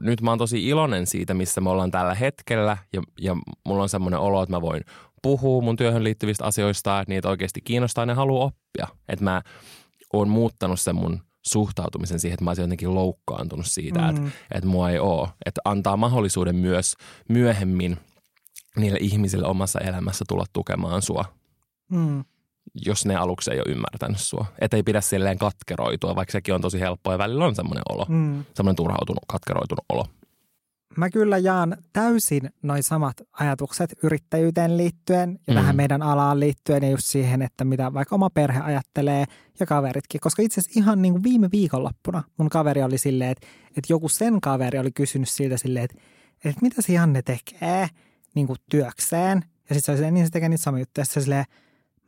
[0.00, 3.88] nyt mä oon tosi iloinen siitä, missä me ollaan tällä hetkellä ja, ja mulla on
[3.88, 4.84] semmoinen olo, että mä voin
[5.22, 8.96] puhua mun työhön liittyvistä asioista, että niitä oikeasti kiinnostaa ja ne haluaa oppia.
[9.08, 9.42] Että mä
[10.12, 14.08] oon muuttanut sen mun suhtautumisen siihen, että mä olisin jotenkin loukkaantunut siitä, mm.
[14.08, 14.30] että, Mm.
[14.54, 15.28] että mua ei oo.
[15.46, 16.94] Että antaa mahdollisuuden myös
[17.28, 17.96] myöhemmin
[18.76, 21.24] niille ihmisille omassa elämässä tulla tukemaan sua,
[21.90, 22.24] Mm.
[22.74, 24.46] Jos ne aluksi ei ole ymmärtänyt sua.
[24.60, 28.06] Että ei pidä silleen katkeroitua, vaikka sekin on tosi helppoa ja välillä on semmoinen olo,
[28.08, 28.44] Mm.
[28.54, 30.06] semmoinen turhautunut, katkeroitunut olo.
[30.96, 35.60] Mä kyllä jaan täysin noin samat ajatukset yrittäjyyteen liittyen ja Mm.
[35.60, 39.24] tähän meidän alaan liittyen ja just siihen, että mitä vaikka oma perhe ajattelee
[39.60, 40.20] ja kaveritkin.
[40.20, 44.08] Koska itse asiassa ihan niin kuin viime viikonloppuna mun kaveri oli silleen, että, että joku
[44.08, 45.96] sen kaveri oli kysynyt siltä silleen, että,
[46.44, 47.88] että mitä se Janne tekee
[48.34, 49.44] niin kuin työkseen.
[49.68, 51.04] Ja sitten se oli silleen, niin se tekee niitä samoja juttuja.
[51.04, 51.44] Sitten se silleen,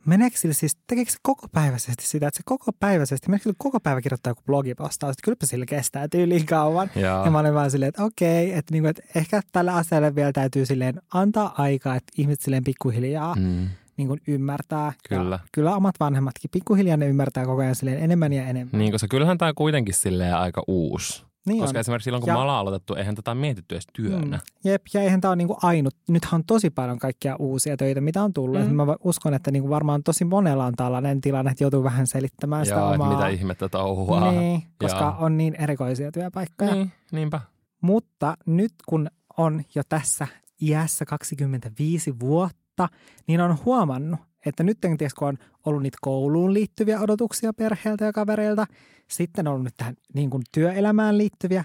[0.05, 3.79] meneekö sille siis, tekeekö se koko päiväisesti sitä, että se koko päiväisesti, meneekö sille koko
[3.79, 6.89] päivä kirjoittaa joku blogipostaus, että kylläpä sillä kestää tyyliin kauan.
[6.95, 10.31] Ja, Ja mä olin vaan silleen, että okei, että, niinku, että ehkä tälle asialle vielä
[10.31, 14.93] täytyy silleen antaa aikaa, että ihmiset silleen pikkuhiljaa mm, niin kuin ymmärtää.
[15.09, 15.35] Kyllä.
[15.35, 18.79] Ja kyllä omat vanhemmatkin pikkuhiljaa ne ymmärtää koko ajan silleen enemmän ja enemmän.
[18.79, 21.23] niin, koska kyllähän tämä kuitenkin silleen aika uusi.
[21.45, 21.79] Niin koska on.
[21.79, 24.37] esimerkiksi silloin, kun Ja- me ollaan aloitettu, eihän tätä mietitty edes työnä.
[24.37, 24.69] Mm.
[24.71, 25.95] Jep, ja eihän tämä ole niinku ainut.
[26.09, 28.61] Nythän on tosi paljon kaikkia uusia töitä, mitä on tullut.
[28.67, 28.75] Mm.
[28.75, 32.77] Mä uskon, että niinku varmaan tosi monella on tällainen tilanne, että joutuu vähän selittämään sitä
[32.79, 33.15] Ja että omaa.
[33.15, 34.31] mitä ihmettä touhua.
[34.31, 35.17] Niin, koska Jaa.
[35.17, 36.75] on niin erikoisia työpaikkoja.
[36.75, 37.39] Niin, niinpä.
[37.81, 40.27] Mutta nyt kun on jo tässä
[40.61, 42.89] iässä 25 vuotta,
[43.27, 48.13] niin on huomannut, että nyt tietysti kun on ollut niitä kouluun liittyviä odotuksia perheeltä ja
[48.13, 48.67] kavereilta,
[49.09, 51.63] sitten on ollut nyt tähän niin kuin työelämään liittyviä,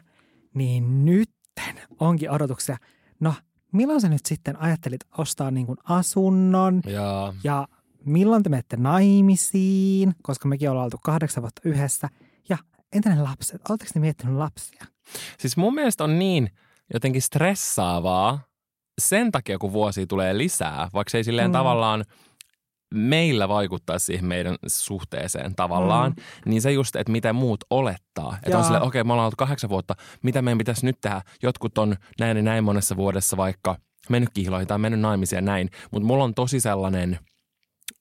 [0.54, 2.76] niin nytten onkin odotuksia.
[3.20, 3.34] No,
[3.72, 7.68] milloin sä nyt sitten ajattelit ostaa niin kuin asunnon Ja ja
[8.04, 12.08] milloin te menette naimisiin, koska mekin ollaan oltu kahdeksan vuotta yhdessä.
[12.48, 12.58] Ja
[12.92, 13.60] entä ne lapset?
[13.68, 14.84] Oletteko te miettinyt lapsia?
[15.38, 16.50] siis mun mielestä on niin
[16.94, 18.40] jotenkin stressaavaa
[18.98, 21.52] sen takia, kun vuosia tulee lisää, vaikka se ei silleen mm.
[21.52, 22.04] tavallaan
[22.94, 26.50] meillä vaikuttaa siihen meidän suhteeseen tavallaan, mm.
[26.50, 28.34] niin se just, että mitä muut olettaa.
[28.36, 28.58] Että Jaa.
[28.58, 31.22] on silleen, okei, okay, me ollaan oltu kahdeksan vuotta, mitä meidän pitäisi nyt tehdä?
[31.42, 33.76] Jotkut on näin ja näin monessa vuodessa vaikka
[34.08, 37.18] mennyt kihloihin tai mennyt naimisiin ja näin, mutta mulla on tosi sellainen,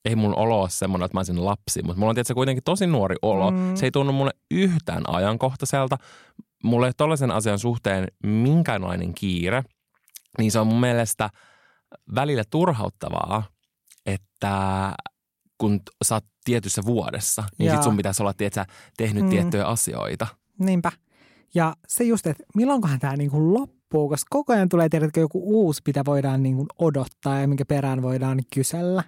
[0.04, 2.86] ei mun olo ole semmoinen, että mä olisin lapsi, mutta mulla on tietysti kuitenkin tosi
[2.86, 3.50] nuori olo.
[3.50, 3.76] Mm.
[3.76, 5.96] Se ei tunnu mulle yhtään ajankohtaiselta.
[6.64, 9.62] Mulla ei ole tollaisen asian suhteen minkäänlainen kiire.
[10.38, 11.30] Niin se on mun mielestä
[12.14, 13.42] välillä turhauttavaa,
[14.14, 14.92] että
[15.58, 18.64] kun sä oot tietyssä vuodessa, niin sit sun pitäisi olla, tiedätkö,
[18.96, 19.26] tehnyt Mm.
[19.26, 19.30] mm.
[19.30, 20.26] tiettyjä asioita.
[20.58, 20.92] Niinpä.
[21.54, 25.82] Ja se just, että milloinkohan tämä niinku loppuu, koska koko ajan tulee tiedätkö, joku uusi,
[25.86, 29.04] mitä voidaan niinku odottaa ja minkä perään voidaan kysellä.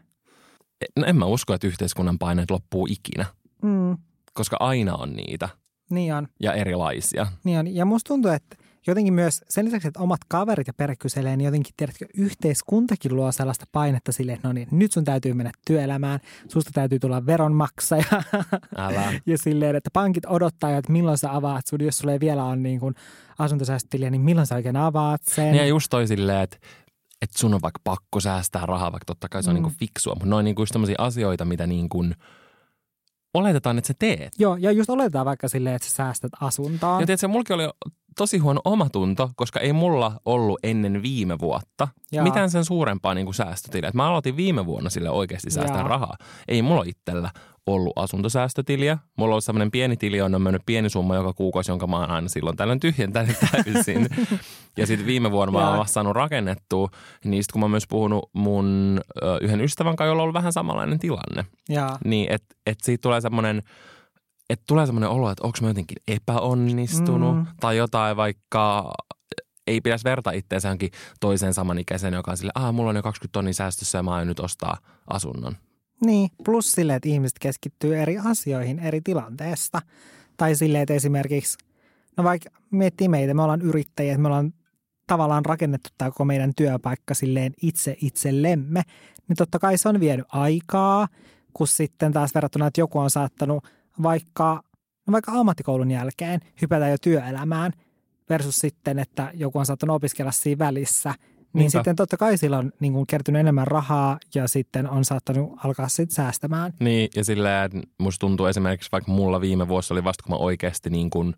[0.97, 3.27] No en mä usko, että yhteiskunnan paineet loppuu ikinä,
[3.63, 3.97] Mm,
[4.35, 5.49] koska aina on niitä
[5.91, 6.29] niin on.
[6.43, 7.27] ja erilaisia.
[7.45, 7.75] Niin on.
[7.75, 11.45] Ja musta tuntuu, että jotenkin myös sen lisäksi, että omat kaverit ja perhe kyselee, niin
[11.45, 16.21] jotenkin tiedätkö, yhteiskuntakin luo sellaista painetta silleen, että no niin, nyt sun täytyy mennä työelämään,
[16.49, 18.05] susta täytyy tulla veronmaksaja
[18.77, 19.13] Älä.
[19.27, 22.57] ja silleen, että pankit odottaa että milloin sä avaat sun, jos sulla ei vielä ole
[22.57, 22.95] niin kuin
[23.39, 25.55] asuntosäästötiliä, niin milloin sä oikein avaat sen.
[25.55, 26.57] Ja just toi silleen, että
[27.23, 29.63] että sun on vaikka pakko säästää rahaa, vaikka totta kai se on Mm.
[29.63, 32.05] niinku fiksua, mutta ne on niinku just tämmöisiä asioita, mitä niinku
[33.35, 34.33] oletetaan, että sä teet.
[34.39, 37.01] Joo, ja just oletetaan vaikka silleen, että sä säästät asuntoon.
[37.01, 37.69] Ja tiedätkö, mullakin oli
[38.17, 42.25] tosi huono omatunto, koska ei mulla ollut ennen viime vuotta Jaa.
[42.25, 43.89] mitään sen suurempaa niin kuin säästötiliä.
[43.89, 45.89] Et Mä aloitin viime vuonna sille oikeasti säästää Jaa.
[45.89, 46.17] rahaa.
[46.49, 47.31] Ei mulla itsellä
[47.75, 48.99] ollut asuntosäästötiliä.
[49.19, 52.11] Mulla on ollut sellainen pieni tili, on mennyt pieni summa joka kuukausi, jonka mä oon
[52.11, 54.09] aina silloin tällöin tyhjentänyt täysin.
[54.77, 56.89] ja sitten viime vuonna mä oon saanut rakennettua.
[57.25, 60.35] Niin sit kun mä oon myös puhunut mun ö, yhden ystävän kanssa, jolla on ollut
[60.35, 61.45] vähän samanlainen tilanne.
[61.69, 63.63] ja, Niin, että et siitä tulee semmoinen,
[64.51, 67.47] että tulee semmoinen olo, että onko mä jotenkin epäonnistunut Mm.
[67.61, 68.93] tai jotain vaikka
[69.67, 73.33] ei pitäisi verta itseensä johonkin toiseen samanikäiseen, joka on sille, ah, mulla on jo 20
[73.33, 74.77] tonnin säästössä ja mä aion nyt ostaa
[75.11, 75.57] asunnon.
[76.07, 79.83] Niin, plus silleen, että ihmiset keskittyy eri asioihin eri tilanteesta.
[80.37, 81.59] Tai silleen, että esimerkiksi,
[82.17, 84.53] no vaikka miettii meitä, me ollaan yrittäjiä, me ollaan
[85.07, 88.83] tavallaan rakennettu tämä koko meidän työpaikka silleen itse itsellemme,
[89.29, 91.09] niin totta kai se on vienyt aikaa,
[91.55, 93.65] kun sitten taas verrattuna, että joku on saattanut
[94.03, 94.63] vaikka,
[95.07, 97.73] no vaikka ammattikoulun jälkeen hypätä jo työelämään
[98.29, 101.15] versus sitten, että joku on saattanut opiskella siinä välissä.
[101.53, 101.71] Niin Niinpä.
[101.79, 105.89] sitten totta kai sillä on niin kuin kertynyt enemmän rahaa ja sitten on saattanut alkaa
[105.89, 106.73] sitten säästämään.
[106.81, 110.91] Niin, ja silleen, musta tuntuu esimerkiksi vaikka mulla viime vuosi oli vasta, kun mä oikeasti
[110.91, 111.35] niin kuin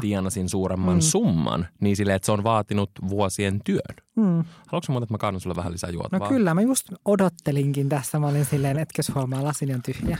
[0.00, 0.98] tienasin suuremman Mm.
[0.98, 1.00] mm.
[1.00, 3.96] summan, niin silleen, että se on vaatinut vuosien työn.
[4.16, 6.28] mm, Haluatko muuten, että mä kannan sulle vähän lisää no juotavaa?
[6.28, 8.18] kyllä, mä just odottelinkin tässä.
[8.18, 10.18] Mä olin silleen, etkäs huomaa, lasini on tyhjä.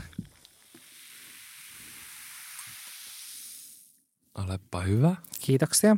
[4.35, 5.17] Olepa hyvä.
[5.41, 5.97] Kiitoksia.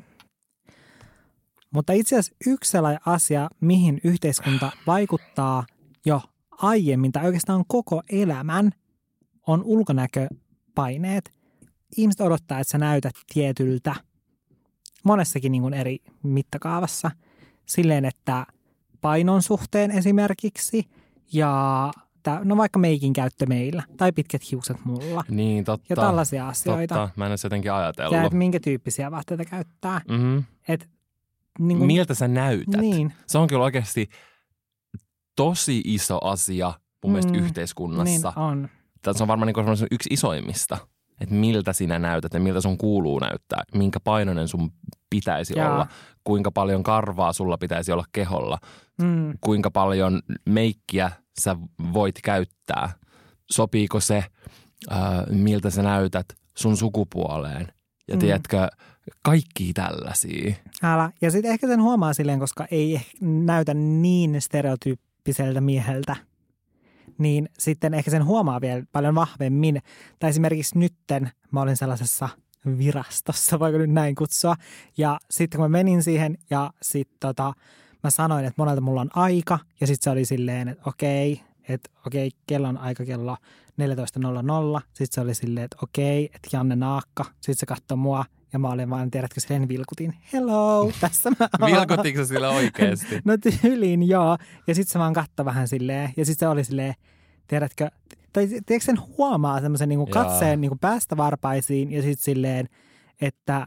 [1.77, 5.67] Mutta itse asiassa yksi sellainen asia, mihin yhteiskunta vaikuttaa
[6.07, 8.71] jo aiemmin tai oikeastaan koko elämän,
[9.47, 11.33] on ulkonäköpaineet.
[11.97, 13.95] Ihmiset odottaa, että sä näytät tietyltä
[15.05, 17.11] monessakin niin kuin eri mittakaavassa.
[17.67, 18.47] Silleen, että
[19.01, 20.89] painon suhteen esimerkiksi
[21.33, 21.91] ja
[22.45, 25.87] no vaikka meikin käyttö meillä tai pitkät hiukset mulla Niin, totta.
[25.89, 26.95] ja tällaisia asioita.
[26.95, 28.25] Totta, mä en edes jotenkin Ja ajatellut.
[28.25, 30.01] että minkä tyyppisiä vaatteita käyttää.
[30.09, 30.45] Mm-hmm.
[30.69, 30.96] Et,
[31.59, 32.81] niin kuin, Miltä sä näytät?
[32.81, 34.09] Niin, Se on kyllä oikeasti
[35.37, 36.73] tosi iso asia
[37.05, 38.29] mun mielestä Mm, yhteiskunnassa.
[38.33, 38.69] niin on.
[39.17, 40.79] Se on varmaan niin yksi isoimmista,
[41.21, 44.71] että miltä sinä näytät ja miltä sun kuuluu näyttää, minkä painoinen sun
[45.11, 45.73] pitäisi Jaa.
[45.75, 45.87] olla,
[46.25, 48.59] kuinka paljon karvaa sulla pitäisi olla keholla,
[49.03, 51.57] Mm, kuinka paljon meikkiä sä
[51.93, 52.91] voit käyttää,
[53.51, 54.25] sopiiko se,
[54.91, 57.73] ää, miltä sä näytät sun sukupuoleen
[58.09, 58.19] ja Mm.
[58.21, 58.69] tiedätkö,
[59.23, 60.55] kaikki tällaisia.
[60.83, 61.11] älä.
[61.21, 66.17] Ja sitten ehkä sen huomaa silleen, koska ei ehkä näytä niin stereotyyppiseltä mieheltä,
[67.19, 69.83] niin sitten ehkä sen huomaa vielä paljon vahvemmin.
[70.19, 72.29] Tai esimerkiksi nytten mä olin sellaisessa
[72.79, 74.55] virastossa, voiko nyt näin kutsua.
[74.99, 77.53] Ja sitten kun mä menin siihen ja sitten tota,
[78.05, 79.59] mä sanoin, että monelta mulla on aika.
[79.81, 83.37] Ja sitten se oli silleen, että okei, että okei, kello on aika kello
[84.77, 84.81] 14.00.
[84.87, 87.25] Sitten se oli silleen, että okei, että Janne Naakka.
[87.25, 90.15] Sitten se katsoi mua ja mä olin vaan, tiedätkö, sen vilkutin.
[90.33, 91.73] Hello, tässä mä oon.
[91.73, 93.21] Vilkuttiinko se sillä oikeasti?
[93.25, 94.39] No tyyliin joo.
[94.67, 96.13] Ja sitten se vaan katsoi vähän silleen.
[96.17, 96.95] Ja sitten se oli silleen,
[97.47, 97.91] tiedätkö,
[98.33, 102.69] tai tiedätkö sen huomaa semmoisen niin katseen niin päästä varpaisiin ja sitten silleen,
[103.21, 103.67] että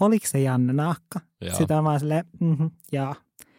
[0.00, 1.20] oliko se Janne Naakka?
[1.58, 3.14] Sitä on vaan silleen, mm-hmm, joo.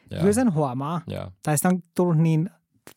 [0.09, 1.01] Kyllä sen huomaa.
[1.07, 1.31] Joo.
[1.43, 2.49] Tai sitä on tullut niin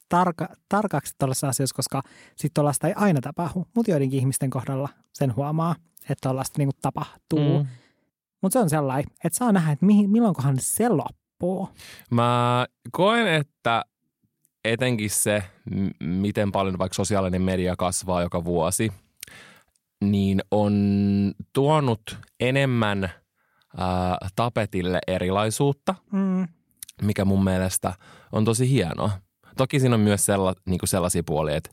[0.08, 3.66] tarka, tarkaksi tuollaisessa asioissa, koska sitten tuollaista ei aina tapahdu.
[3.76, 7.58] Mutta joidenkin ihmisten kohdalla sen huomaa, että tuollaista niin tapahtuu.
[7.62, 7.66] Mm.
[8.42, 11.68] Mutta se on sellainen, että saa nähdä, että mihin, milloinkohan se loppuu.
[12.10, 13.84] Mä koen, että
[14.64, 15.42] etenkin se,
[16.00, 18.92] miten paljon vaikka sosiaalinen media kasvaa joka vuosi,
[20.00, 20.74] niin on
[21.52, 23.10] tuonut enemmän
[23.76, 26.48] ää, tapetille erilaisuutta, Mm.
[27.02, 27.94] mikä mun mielestä
[28.32, 29.10] on tosi hienoa.
[29.56, 31.70] Toki siinä on myös sella, niin sellaisia puolia, että,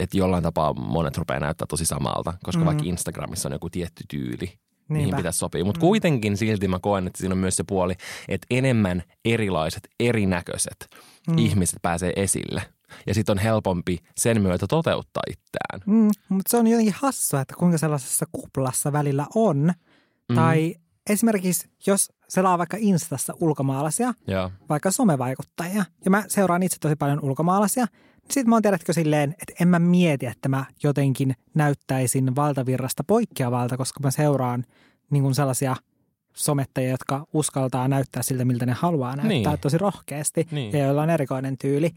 [0.00, 2.66] että jollain tapaa monet rupeaa näyttää tosi samalta, koska Mm.
[2.66, 4.58] vaikka Instagramissa on joku tietty tyyli, mihin
[4.88, 5.16] Niinpä.
[5.16, 5.64] pitäisi sopia.
[5.64, 5.80] Mutta Mm.
[5.80, 7.94] kuitenkin silti mä koen, että siinä on myös se puoli,
[8.28, 10.86] että enemmän erilaiset, erinäköiset
[11.28, 11.38] mm.
[11.38, 12.62] ihmiset pääsee esille.
[13.06, 15.80] Ja sitten on helpompi sen myötä toteuttaa itseään.
[15.86, 19.72] Mm, mutta se on jotenkin hassua, että kuinka sellaisessa kuplassa välillä on.
[20.28, 20.34] Mm.
[20.34, 20.74] Tai
[21.10, 24.50] esimerkiksi, jos selaa vaikka Instassa ulkomaalaisia, Joo.
[24.68, 29.30] vaikka somevaikuttajia, ja mä seuraan itse tosi paljon ulkomaalaisia, niin sitten mä oon tiedätkö silleen,
[29.30, 34.64] että en mä mieti, että mä jotenkin näyttäisin valtavirrasta poikkeavalta, koska mä seuraan
[35.10, 35.76] niin sellaisia
[36.34, 39.60] somettajia, jotka uskaltaa näyttää siltä, miltä ne haluaa näyttää Niin.
[39.60, 40.72] tosi rohkeasti Niin.
[40.72, 41.90] ja joilla on erikoinen tyyli.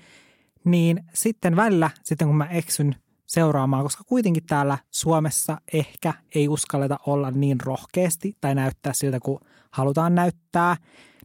[0.63, 2.95] Niin sitten välillä, sitten kun mä eksyn
[3.27, 9.39] seuraamaan, koska kuitenkin täällä Suomessa ehkä ei uskalleta olla niin rohkeasti tai näyttää siltä, kun
[9.71, 10.77] halutaan näyttää,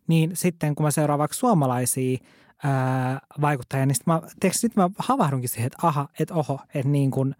[0.08, 2.18] niin sitten kun mä seuraan vaikka suomalaisia
[2.64, 7.10] ää, vaikuttajia, niin sitten mä, sit mä havahdunkin siihen, että aha, että oho, että niin
[7.10, 7.34] kun,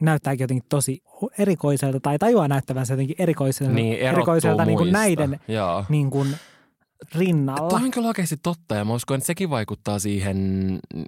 [0.00, 1.02] näyttääkin jotenkin tosi
[1.38, 5.40] erikoiselta tai tajuaa näyttävänsä jotenkin erikoiselta, Niin, erikoiselta niin kuin näiden
[5.88, 6.36] niin kuin
[7.14, 7.68] rinnalla.
[7.70, 10.38] Toi on kyllä oikeasti totta ja mä uskon, että sekin vaikuttaa siihen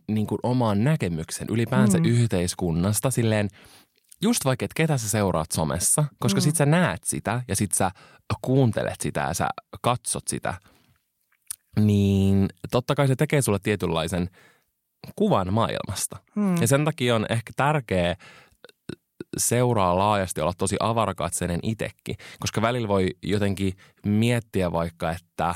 [0.08, 2.04] niin kuin omaan näkemykseen ylipäänsä Mm.
[2.04, 3.10] yhteiskunnasta.
[3.10, 3.48] Silleen,
[4.22, 6.40] just vaikka, että ketä sä seuraat somessa, koska Mm.
[6.40, 6.44] mm.
[6.44, 7.90] sit sä näet sitä ja sit sä
[8.42, 9.48] kuuntelet sitä ja sä
[9.82, 10.54] katsot sitä,
[11.80, 14.30] niin totta kai se tekee sulle tietynlaisen
[15.16, 16.16] kuvan maailmasta.
[16.34, 16.56] Mm.
[16.60, 18.16] Ja sen takia on ehkä tärkeää
[19.36, 23.72] seuraa laajasti, olla tosi avarakatseinen itsekin, koska välillä voi jotenkin
[24.06, 25.54] miettiä vaikka, että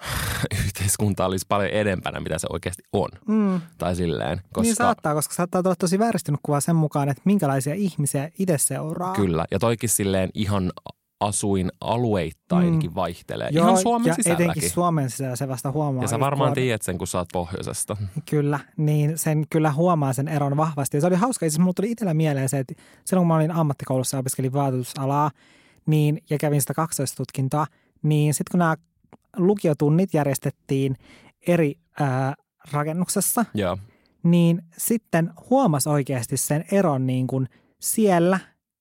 [0.64, 3.08] yhteiskunta olisi paljon edempänä, mitä se oikeasti on.
[3.28, 3.60] Mm.
[3.78, 7.74] Tai silleen, koska Niin saattaa, koska saattaa tulla tosi vääristynyt kuva sen mukaan, että minkälaisia
[7.74, 9.14] ihmisiä itse seuraa.
[9.14, 9.44] kyllä.
[9.50, 10.72] Ja toikin silleen ihan
[11.20, 12.94] asuin alueittainkin Mm.
[12.94, 13.48] vaihtelee.
[13.52, 14.50] Joo, ihan Suomen ja sisälläkin.
[14.50, 16.02] etenkin Suomen sisällä se vasta huomaa.
[16.04, 17.96] ja sä varmaan kun- tiedät sen, kun sä oot pohjoisesta.
[18.30, 20.96] Kyllä, niin sen kyllä huomaa sen eron vahvasti.
[20.96, 23.50] Ja se oli hauska, siis mulla tuli itsellä mieleen se, että silloin kun mä olin
[23.52, 25.30] ammattikoulussa ja opiskelin vaatetusalaa
[25.86, 27.66] niin, ja kävin sitä kaksoistutkintoa,
[28.02, 28.76] niin sitten kun nämä
[29.36, 30.96] lukiotunnit järjestettiin
[31.46, 32.34] eri ää,
[32.72, 33.78] rakennuksessa, Joo.
[34.22, 37.48] niin sitten huomas oikeasti sen eron niin kuin
[37.80, 38.38] siellä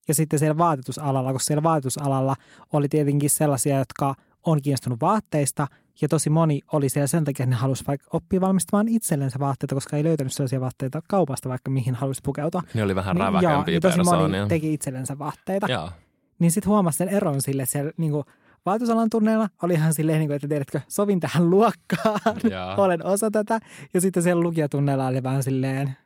[0.08, 2.36] ja sitten siellä vaatetusalalla, koska siellä vaatetusalalla
[2.74, 4.16] oli tietenkin sellaisia, jotka
[4.46, 5.68] on kiinnostunut vaatteista
[6.02, 9.76] ja tosi moni oli siellä sen takia, että ne halusi vaikka oppia valmistamaan itsellensä vaatteita,
[9.76, 12.62] koska ei löytänyt sellaisia vaatteita kaupasta vaikka mihin halusi pukeutua.
[12.74, 15.68] Ne oli vähän Niin, räväkämpiä niin tosi moni teki itsellensä vaatteita.
[15.72, 15.92] Joo.
[16.40, 18.26] Niin sitten huomasi sen eron sille, että siellä niin kuin
[18.66, 22.76] vaatetusalan tunneilla oli ihan silleen, niin kuin, että tiedätkö, sovin tähän luokkaan, Joo.
[22.78, 23.60] olen osa tätä.
[23.94, 25.98] Ja sitten siellä lukiotunneilla oli vähän silleen,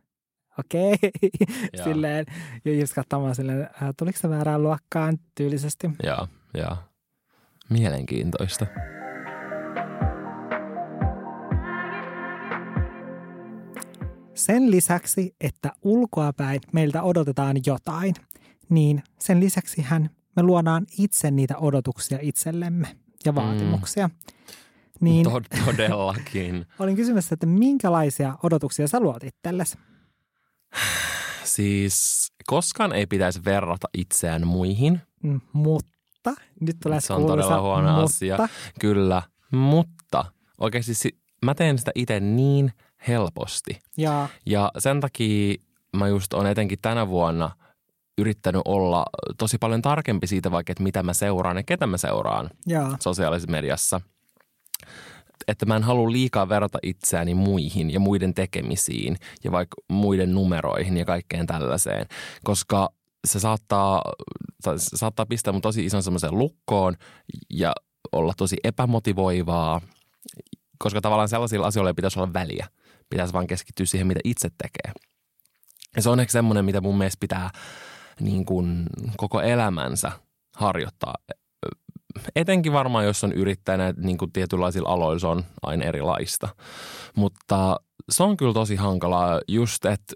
[0.60, 0.96] okei,
[1.74, 1.84] Joo.
[1.84, 2.26] silleen,
[2.66, 5.90] ja just katsomaan silleen, äh, tuliko se väärään luokkaan tyylisesti.
[6.04, 6.78] Joo, joo.
[7.70, 8.66] Mielenkiintoista.
[14.34, 18.14] Sen lisäksi, että ulkoapäin meiltä odotetaan jotain,
[18.70, 20.10] niin sen lisäksi hän
[20.40, 24.08] me luodaan itse niitä odotuksia itsellemme ja vaatimuksia.
[24.08, 24.14] Mm.
[25.02, 26.66] Niin Tod- todellakin.
[26.80, 29.78] olin kysymässä, että minkälaisia odotuksia sä luot itsellesi?
[31.44, 35.02] Siis koskaan ei pitäisi verrata itseään muihin.
[35.24, 38.04] Mm, Mutta, nyt tulee Se on todella huono mutta.
[38.04, 38.38] asia.
[38.80, 39.22] Kyllä,
[39.52, 40.26] mutta
[40.58, 42.72] oikeasti si- mä teen sitä itse niin
[43.08, 43.80] helposti.
[43.98, 45.56] Ja Ja sen takia
[45.98, 47.52] mä just on etenkin tänä vuonna
[48.20, 49.06] yrittänyt olla
[49.38, 53.52] tosi paljon tarkempi siitä vaikka, että mitä mä seuraan ja ketä mä seuraan ja, sosiaalisessa
[53.52, 54.02] mediassa.
[55.48, 60.98] Että mä en halua liikaa verrata itseäni muihin ja muiden tekemisiin ja vaikka muiden numeroihin
[60.98, 62.06] ja kaikkeen tällaiseen,
[62.44, 62.90] koska
[63.28, 64.02] se saattaa,
[64.78, 66.96] se saattaa pistää mun tosi ison semmoiseen lukkoon
[67.50, 67.74] ja
[68.12, 69.82] olla tosi epämotivoivaa,
[70.78, 72.68] koska tavallaan sellaisilla asioilla ei pitäisi olla väliä.
[73.10, 74.94] Pitäisi vaan keskittyä siihen, mitä itse tekee.
[75.96, 77.50] Ja se on ehkä semmoinen, mitä mun mielestä pitää
[78.20, 78.86] niin kuin
[79.18, 80.12] koko elämänsä
[80.56, 81.16] harjoittaa
[82.36, 86.50] etenkin varmaan, jos on yrittäjänä, niin kuin tietynlaisilla aloilla se on aina erilaista.
[87.16, 87.80] Mutta
[88.10, 90.14] se on kyllä tosi hankalaa just, että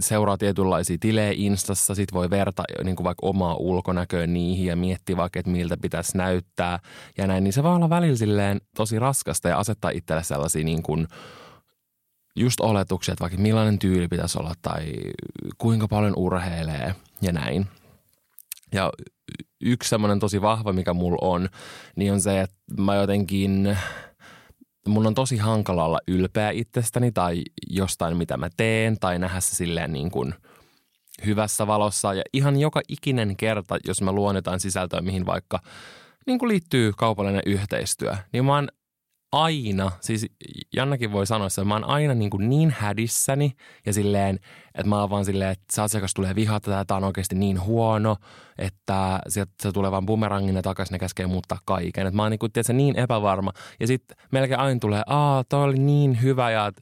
[0.00, 5.16] seuraa tietynlaisia tilejä Instassa, sit voi verta niin kuin vaikka omaa ulkonäköä niihin ja miettiä
[5.16, 6.78] vaikka, että miltä pitäisi näyttää
[7.18, 10.82] ja näin, niin se voi olla välillä silleen tosi raskasta ja asettaa itselle sellaisia niin
[10.82, 11.06] kuin
[12.36, 14.92] just oletuksia, että vaikka millainen tyyli pitäisi olla tai
[15.58, 17.66] kuinka paljon urheilee ja näin.
[18.72, 18.92] Ja
[19.60, 21.48] yksi semmoinen tosi vahva, mikä mulla on,
[21.96, 23.78] niin on se, että mä jotenkin,
[24.86, 29.56] mun on tosi hankala olla ylpeä itsestäni tai jostain, mitä mä teen tai nähdä se
[29.56, 30.34] silleen niin kuin
[31.26, 32.14] hyvässä valossa.
[32.14, 35.60] Ja ihan joka ikinen kerta, jos mä luon jotain sisältöä, mihin vaikka
[36.26, 38.68] niin kuin liittyy kaupallinen yhteistyö, niin mä oon
[39.42, 40.26] aina, siis
[40.76, 44.40] Jannakin voi sanoa, että mä oon aina niin, kuin niin hädissäni ja silleen,
[44.74, 47.60] että mä oon vaan silleen, että se asiakas tulee vihata tätä, tämä on oikeasti niin
[47.64, 48.16] huono,
[48.58, 52.06] että sieltä se tulee vaan bumerangina takaisin ja käskee muuttaa kaiken.
[52.06, 53.52] Että mä oon niin, kuin, tiedätkö, niin epävarma.
[53.80, 56.72] Ja sitten melkein aina tulee, aa, toi oli niin hyvä ja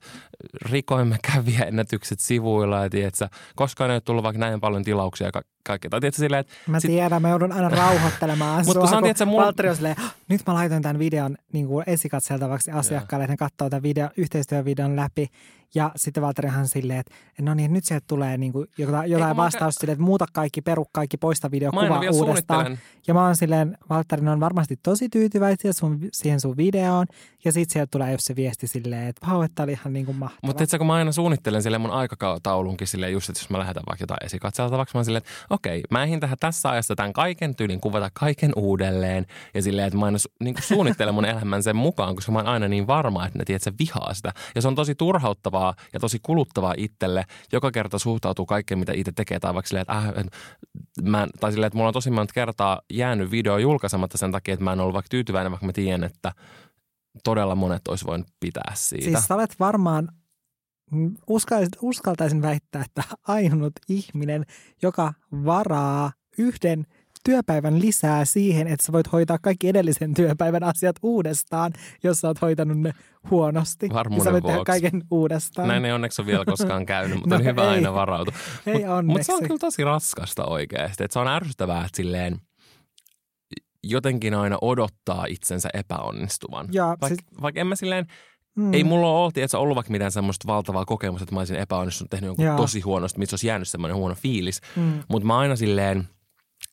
[0.70, 5.42] rikoimme kävijäennätykset sivuilla ja tiedätkö, koskaan ei ole tullut vaikka näin paljon tilauksia ja ka-
[5.66, 5.90] kaikkea.
[5.90, 9.24] Tai tiedätkö, silleen, että mä sit- tiedän, mä joudun aina rauhoittelemaan sua, kun tiedät, sä
[9.26, 13.32] mulla- Valtteri on silleen, "Ah, nyt mä laitoin tämän videon niin kuin esikatseltavaksi asiakkaalle, että
[13.32, 15.28] ne katsoo tämän video, yhteistyövideon läpi.
[15.74, 19.80] Ja sitten Valtterihan silleen, että no niin, nyt sieltä tulee niin kuin jotain, jotain vastausta
[19.80, 22.78] silleen, että muuta kaikki, peru kaikki, poista video, mä aina kuva vielä uudestaan.
[23.06, 27.06] Ja mä oon silleen, Valtterin on varmasti tosi tyytyväisiä sun, siihen sun videoon.
[27.44, 30.16] Ja sitten sieltä tulee just se viesti silleen, että vau, että oli ihan niin kuin
[30.16, 30.40] mahtava.
[30.42, 33.82] Mutta tiedätkö, kun mä aina suunnittelen sille mun aikataulunkin silleen just, että jos mä lähetän
[33.88, 37.56] vaikka jotain esikatseltavaksi, mä oon silleen, että okei, mä ehdin tähän tässä ajassa tämän kaiken
[37.56, 39.26] tyylin kuvata kaiken uudelleen.
[39.54, 42.48] Ja silleen, että mä aina niin kuin suunnittelen mun elämän sen mukaan, koska mä oon
[42.48, 44.32] aina niin varma, että ne tiedät, se vihaa sitä.
[44.54, 47.24] Ja se on tosi turhauttavaa raskauttavaa ja tosi kuluttavaa itselle.
[47.52, 49.38] Joka kerta suhtautuu kaikkeen, mitä itse tekee.
[49.40, 50.24] Tai vaikka silleen, että, äh,
[51.02, 54.64] mä, tai silleen, että mulla on tosi monta kertaa jäänyt video julkaisematta sen takia, että
[54.64, 56.32] mä en ollut vaikka tyytyväinen, vaikka mä tiedän, että
[57.24, 59.04] todella monet olisi voinut pitää siitä.
[59.04, 60.08] Siis sä olet varmaan,
[60.90, 61.16] mm,
[61.82, 64.44] uskaltaisin väittää, että ainut ihminen,
[64.82, 66.86] joka varaa yhden
[67.24, 72.40] työpäivän lisää siihen, että sä voit hoitaa kaikki edellisen työpäivän asiat uudestaan, jos sä oot
[72.42, 72.92] hoitanut ne
[73.30, 73.88] huonosti.
[73.92, 74.70] Varmuuden ja sä voit tehdä vuoksi.
[74.72, 75.68] kaiken uudestaan.
[75.68, 77.68] Näin ei onneksi ole vielä koskaan käynyt, mutta No on hyvä ei.
[77.68, 78.34] aina varautua.
[78.66, 79.26] Ei Mutta onneksi.
[79.26, 81.04] se on kyllä tosi raskasta oikeasti.
[81.04, 82.40] Että se on ärsyttävää, että silleen
[83.84, 86.68] jotenkin aina odottaa itsensä epäonnistuvan.
[86.72, 88.06] Ja Vaikka siis, vaik en mä silleen,
[88.56, 92.10] mm, ei mulla ole että ollut vaikka mitään semmoista valtavaa kokemusta, että mä olisin epäonnistunut,
[92.10, 92.56] tehnyt jonkun Joo.
[92.56, 94.60] tosi huonosti, missä olisi jäänyt semmoinen huono fiilis.
[94.76, 96.08] mm, Mutta mä aina silleen,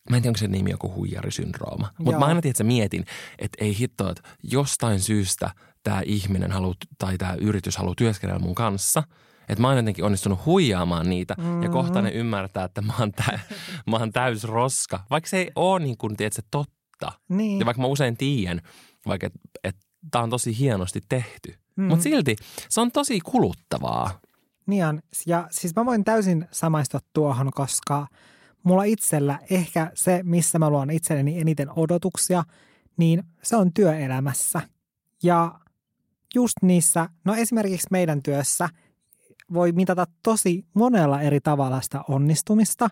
[0.09, 1.89] mä en tiedä, onko se nimi joku huijarisyndrooma.
[1.97, 3.05] Mutta mä aina tiedän, että mietin,
[3.39, 5.51] että ei hittoa, että jostain syystä
[5.83, 9.03] tämä ihminen haluaa, tai tämä yritys haluaa työskennellä mun kanssa.
[9.49, 11.63] Että mä oon jotenkin onnistunut huijaamaan niitä mm-hmm.
[11.63, 13.39] ja kohta ne ymmärtää, että mä oon, tä,
[13.89, 15.03] mä oon täys roska.
[15.09, 17.11] Vaikka se ei ole niin kuin, tiedätkö, totta.
[17.29, 17.59] niin.
[17.59, 18.61] Ja vaikka mä usein tiedän,
[19.07, 19.75] vaikka että et,
[20.11, 21.55] tämä on tosi hienosti tehty.
[21.75, 21.83] Mm.
[21.83, 22.35] Mutta silti
[22.69, 24.19] se on tosi kuluttavaa.
[24.65, 25.01] Niin on.
[25.25, 28.07] Ja siis mä voin täysin samaistua tuohon, koska
[28.63, 32.43] mulla itsellä ehkä se, missä mä luon itselleni eniten odotuksia,
[32.97, 34.61] niin se on työelämässä.
[35.23, 35.59] Ja
[36.35, 38.69] just niissä, no esimerkiksi meidän työssä
[39.53, 42.89] voi mitata tosi monella eri tavalla sitä onnistumista.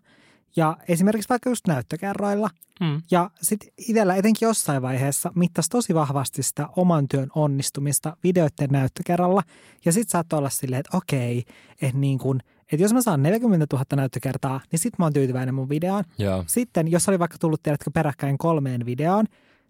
[0.55, 2.49] Ja esimerkiksi vaikka just näyttökerroilla.
[2.85, 3.01] Hmm.
[3.11, 9.43] Ja sitten itsellä etenkin jossain vaiheessa mittasi tosi vahvasti sitä oman työn onnistumista videoiden näyttökerralla.
[9.85, 11.43] Ja sitten saattoi olla silleen, että okei,
[11.81, 12.39] että niin kun,
[12.71, 16.03] että jos mä saan 40 000 näyttökertaa, niin sitten mä oon tyytyväinen mun videoon.
[16.17, 16.43] Joo.
[16.47, 19.25] Sitten, jos oli vaikka tullut, tiedätkö, peräkkäin kolmeen videoon,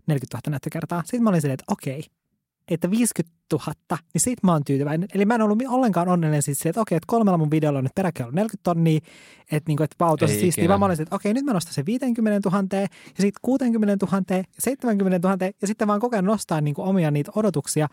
[0.07, 2.03] 40 000 näyttökertaa, sitten mä olin silleen, että okei,
[2.71, 3.73] että 50 000,
[4.13, 5.09] niin sit mä oon tyytyväinen.
[5.13, 7.83] Eli mä en ollut ollenkaan onnellinen siitä, silleen, että okei, että kolmella mun videolla on
[7.83, 8.99] nyt peräkkäin ollut 40 tonnia,
[9.51, 11.73] että, niin kuin, että vau, tosi siistiä, vaan mä olin että okei, nyt mä nostan
[11.73, 12.87] sen 50 000 ja
[13.19, 17.11] sitten 60 000 ja 70 000 ja sitten vaan koko ajan nostaa niin kuin omia
[17.11, 17.87] niitä odotuksia.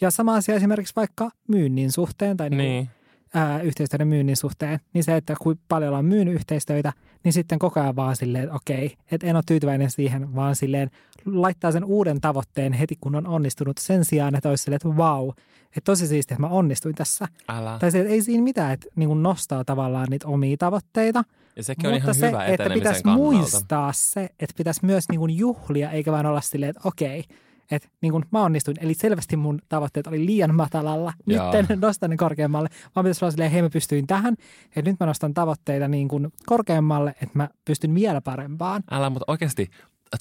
[0.00, 2.99] Ja sama asia esimerkiksi vaikka myynnin suhteen tai niin kuin, Niin.
[3.34, 6.92] Ää, yhteistyöiden myynnin suhteen, niin se, että kuinka paljon ollaan myynyt yhteistöitä,
[7.24, 10.90] niin sitten koko ajan vaan silleen, että okei, että en ole tyytyväinen siihen, vaan silleen
[11.26, 15.32] laittaa sen uuden tavoitteen heti, kun on onnistunut sen sijaan, että olisi silleen, että vau,
[15.66, 17.28] että tosi siistiä, että mä onnistuin tässä.
[17.48, 17.76] Älä.
[17.80, 21.24] Tai se, että ei siinä mitään, että niin kuin nostaa tavallaan niitä omia tavoitteita,
[21.56, 23.22] Ja sekin on mutta ihan se, hyvä että pitäisi kannalta.
[23.24, 27.24] muistaa se, että pitäisi myös niin kuin juhlia, eikä vaan olla silleen, että okei,
[27.70, 28.76] että niin kuin mä onnistuin.
[28.80, 31.12] Eli selvästi mun tavoitteet oli liian matalalla.
[31.26, 31.38] Nyt
[31.70, 34.34] en nosta ne korkeammalle, vaan pitäisi olla silleen, hei mä pystyin tähän.
[34.76, 38.82] Että nyt mä nostan tavoitteita niin kuin korkeammalle, että mä pystyn vielä parempaan.
[38.90, 39.70] Älä, mutta oikeasti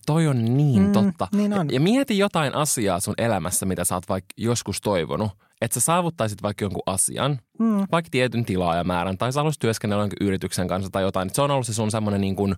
[0.06, 1.28] toi on niin Mm, totta.
[1.36, 1.68] niin on.
[1.68, 5.32] Ja, ja mieti jotain asiaa sun elämässä, mitä sä oot vaikka joskus toivonut.
[5.62, 7.88] Että sä saavuttaisit vaikka jonkun asian, Mm.
[7.92, 11.30] vaikka tietyn tilaajamäärän, tai sä haluaisit työskennellä jonkin yrityksen kanssa tai jotain.
[11.34, 12.56] Se on ollut se sun semmoinen niin kuin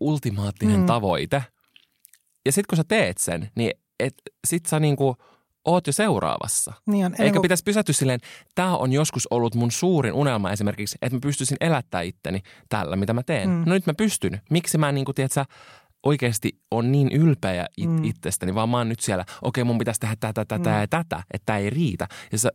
[0.00, 0.86] ultimaattinen mm.
[0.86, 1.44] tavoite.
[2.48, 3.70] Ja sit kun sä teet sen, niin
[4.00, 4.14] et,
[4.46, 5.14] sit sä niin kuin
[5.64, 6.72] oot jo seuraavassa.
[6.86, 7.14] Niin on.
[7.18, 8.20] Eikä kuin- pitäisi pysähtyä silleen,
[8.54, 13.12] tämä on joskus ollut mun suurin unelma esimerkiksi, että mä pystyisin elättää itteni tällä, mitä
[13.12, 13.48] mä teen.
[13.50, 13.62] Mm.
[13.66, 14.40] No nyt mä pystyn.
[14.50, 15.44] Miksi mä niin kuin, tiedät, sä,
[16.06, 18.04] oikeasti on niin ylpeä it, Mm.
[18.04, 20.80] itsestäni, vaan mä oon nyt siellä, okei mun pitäisi tehdä tätä, tätä Mm.
[20.80, 22.08] ja tätä, että tämä ei riitä.
[22.32, 22.50] Ja se,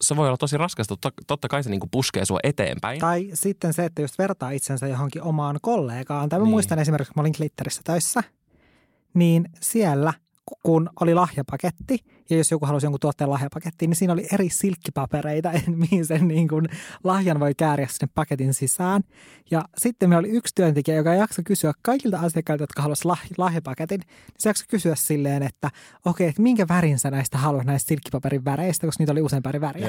[0.00, 3.00] se voi olla tosi raskasta, totta, totta kai se niin kuin puskee sua eteenpäin.
[3.00, 6.28] Tai sitten se, että just vertaa itsensä johonkin omaan kollegaan.
[6.28, 6.50] Tai mä Niin.
[6.50, 8.22] muistan esimerkiksi, kun mä olin Glitterissä töissä,
[9.14, 10.12] niin siellä
[10.62, 11.98] kun oli lahjapaketti,
[12.30, 15.52] ja jos joku halusi jonkun tuotteen lahjapakettiin, niin siinä oli eri silkkipapereita,
[15.90, 16.68] mihin sen niin kuin
[17.04, 19.02] lahjan voi kääriä sinne paketin sisään.
[19.50, 24.00] Ja sitten meillä oli yksi työntekijä, joka jaksoi kysyä kaikilta asiakkailta, jotka haluaisivat lah- lahjapaketin,
[24.00, 25.70] niin se jaksoi kysyä silleen, että
[26.04, 29.86] okei, että minkä värin sä näistä haluat näistä silkkipaperin väreistä, koska niitä oli eri väriä.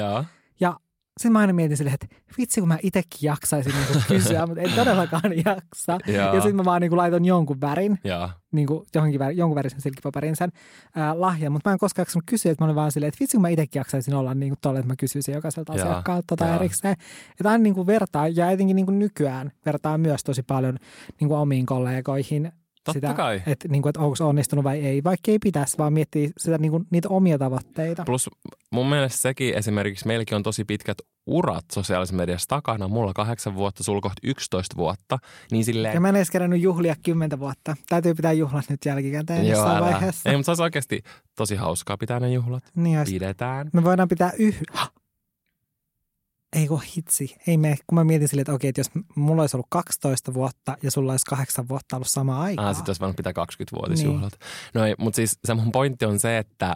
[0.60, 0.76] Ja
[1.18, 4.70] sitten mä aina mietin silleen, että vitsi kun mä itsekin jaksaisin niin kysyä, mutta en
[4.70, 5.98] todellakaan jaksa.
[6.06, 8.30] Ja sitten mä vaan niin laitan jonkun värin, Joo.
[8.52, 10.50] niin kuin johonkin värin, jonkun värisen silkkipaperin sen
[10.94, 13.36] ää, lahjan, mutta mä en koskaan jaksanut kysyä, että mä olin vaan silleen, että vitsi
[13.36, 16.46] kun mä itsekin jaksaisin olla niin kuin tolle, että mä kysyisin jokaiselta Joo, asiakkaalta tota
[16.46, 16.56] joo.
[16.56, 16.92] erikseen.
[17.30, 20.78] Että aina niin kuin vertaa, ja etenkin niin kuin nykyään vertaa myös tosi paljon
[21.20, 22.52] niin kuin omiin kollegoihin
[22.84, 23.42] Totta sitä, kai.
[23.46, 26.58] että, niin kuin, että onko se onnistunut vai ei, vaikka ei pitäisi, vaan miettii sitä,
[26.58, 28.02] niin kuin, niitä omia tavoitteita.
[28.06, 28.30] Plus
[28.70, 32.88] mun mielestä sekin esimerkiksi, meilläkin on tosi pitkät urat sosiaalisessa mediassa takana.
[32.88, 35.18] Mulla kahdeksan vuotta, sulla kohta 11 vuotta.
[35.50, 37.76] Niin silleen, Ja mä en edes kerännyt juhlia kymmentä vuotta.
[37.88, 39.92] Täytyy pitää juhlat nyt jälkikäteen Joo, jossain älä.
[39.92, 40.30] vaiheessa.
[40.30, 41.02] Ei, mutta se olisi oikeasti
[41.36, 42.64] tosi hauskaa pitää ne juhlat.
[42.74, 43.12] Niin olisi.
[43.12, 43.70] Pidetään.
[43.72, 44.91] Me voidaan pitää yhdessä.
[46.56, 47.36] Ei kun hitsi.
[47.46, 50.76] Ei me, kun mä mietin silleen, että okei, että jos mulla olisi ollut 12 vuotta
[50.82, 52.68] ja sulla olisi kahdeksan vuotta ollut samaa aikaa.
[52.68, 54.32] Ah, sitten olisi voinut pitää 20-vuotisjuhlat.
[54.32, 54.50] Niin.
[54.74, 56.74] No ei, mutta siis se mun pointti on se, että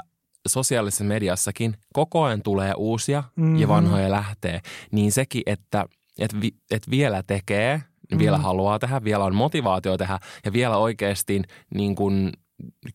[0.48, 3.56] sosiaalisessa mediassakin koko ajan tulee uusia Mhm.
[3.56, 4.60] ja vanhoja lähtee,
[4.92, 5.84] niin sekin, että
[6.18, 7.82] et, vi, et vielä tekee,
[8.18, 8.44] vielä Mhm.
[8.44, 11.42] haluaa tehdä, vielä on motivaatio tehdä ja vielä oikeasti
[11.74, 12.32] niin kuin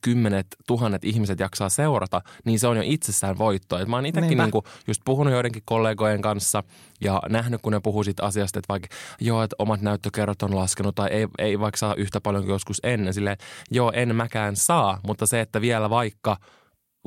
[0.02, 3.78] kymmenet, tuhannet ihmiset jaksaa seurata, niin se on jo itsessään voitto.
[3.78, 6.64] Et mä oon itsekin niin kuin just puhunut joidenkin kollegojen kanssa
[7.02, 8.88] ja nähnyt, kun ne puhuu siitä asiasta, että vaikka
[9.22, 12.80] joo, että omat näyttökerrat on laskenut tai ei, ei vaikka saa yhtä paljon kuin joskus
[12.84, 13.14] ennen.
[13.14, 13.38] Silleen,
[13.72, 16.38] joo, en mäkään saa, mutta se, että vielä vaikka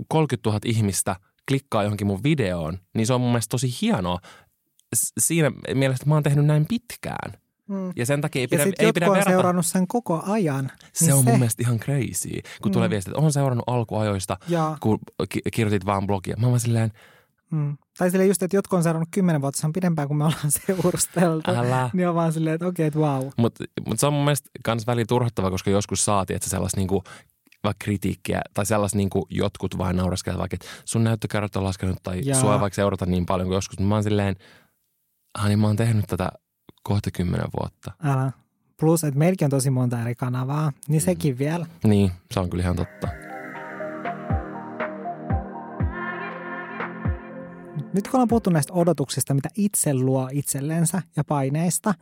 [0.08, 1.16] 30 000 ihmistä
[1.48, 4.18] klikkaa johonkin mun videoon, niin se on mun mielestä tosi hienoa.
[5.20, 7.43] Siinä mielessä, että mä oon tehnyt näin pitkään.
[7.68, 7.92] Mm.
[7.96, 9.30] Ja sen takia ei Ja pidä, sitten ei jotkut pidä on verrata.
[9.30, 10.70] seurannut sen koko ajan.
[10.92, 12.28] Se niin on mun mielestä ihan crazy,
[12.62, 12.90] kun tulee Mm.
[12.90, 14.98] viesti, että on seurannut alkuajoista, Ja, kun
[15.28, 16.36] ki- kirjoitit vaan blogia.
[16.36, 16.90] Mä oon vaan silleen,
[17.50, 17.76] mm.
[17.98, 20.50] Tai silleen just, että jotkut on seurannut kymmenen vuotta, se on pidempään kuin me ollaan
[20.66, 21.50] seurusteltu.
[21.50, 21.90] älä.
[21.92, 23.30] Niin on vaan silleen, että okei, että vau.
[23.36, 27.02] Mutta mut se on mun mielestä kans väliin turhauttava, koska joskus saatiin, että sellaista niinku,
[27.64, 32.20] vaikka kritiikkiä tai sellaista niinku jotkut vain nauraskelevat, vaikka että sun näyttökerrat on laskenut tai
[32.24, 32.40] Jaa.
[32.40, 33.78] sua ei vaikka seurata niin paljon kuin joskus.
[33.78, 34.36] Mä oon silleen,
[35.38, 36.32] hani mä oon tehnyt tätä
[36.84, 37.92] kohta kymmenen vuotta.
[38.04, 38.32] Älä.
[38.80, 41.04] Plus, että meilläkin on tosi monta eri kanavaa, niin Mm.
[41.04, 41.66] sekin vielä.
[41.84, 43.08] Niin, se on kyllä ihan totta.
[47.92, 51.94] Nyt kun ollaan puhuttu näistä odotuksista, mitä itse luo itsellensä ja paineista,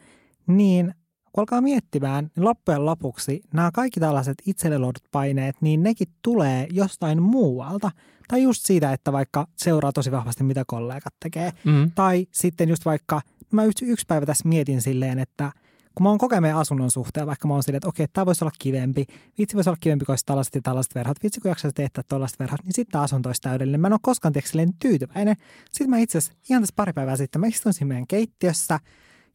[0.46, 0.94] niin
[1.32, 6.66] kun alkaa miettimään, niin loppujen lopuksi nämä kaikki tällaiset itselle luodut paineet, niin nekin tulee
[6.70, 7.90] jostain muualta.
[8.28, 11.52] Tai just siitä, että vaikka seuraa tosi vahvasti, mitä kollegat tekee.
[11.64, 11.90] Mm.
[11.94, 13.20] Tai sitten just vaikka,
[13.56, 15.52] mä yksi, yksi päivä tässä mietin silleen, että
[15.94, 18.26] kun mä oon koko ajan meidän asunnon suhteen, vaikka mä oon silleen, että okei, tämä
[18.26, 19.06] voisi olla kivempi,
[19.38, 22.38] vitsi voisi olla kivempi, kun olisi tällaiset ja tällaiset verhot, vitsi kun jaksaisi tehdä tällaiset
[22.38, 23.80] verhot, niin sitten asunto olisi täydellinen.
[23.80, 25.36] Mä en ole koskaan tiedä, silleen tyytyväinen.
[25.64, 28.80] Sitten mä itse asiassa ihan tässä pari päivää sitten, mä istuin siinä meidän keittiössä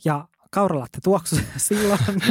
[0.06, 2.00] ja kauralatte tuoksu silloin.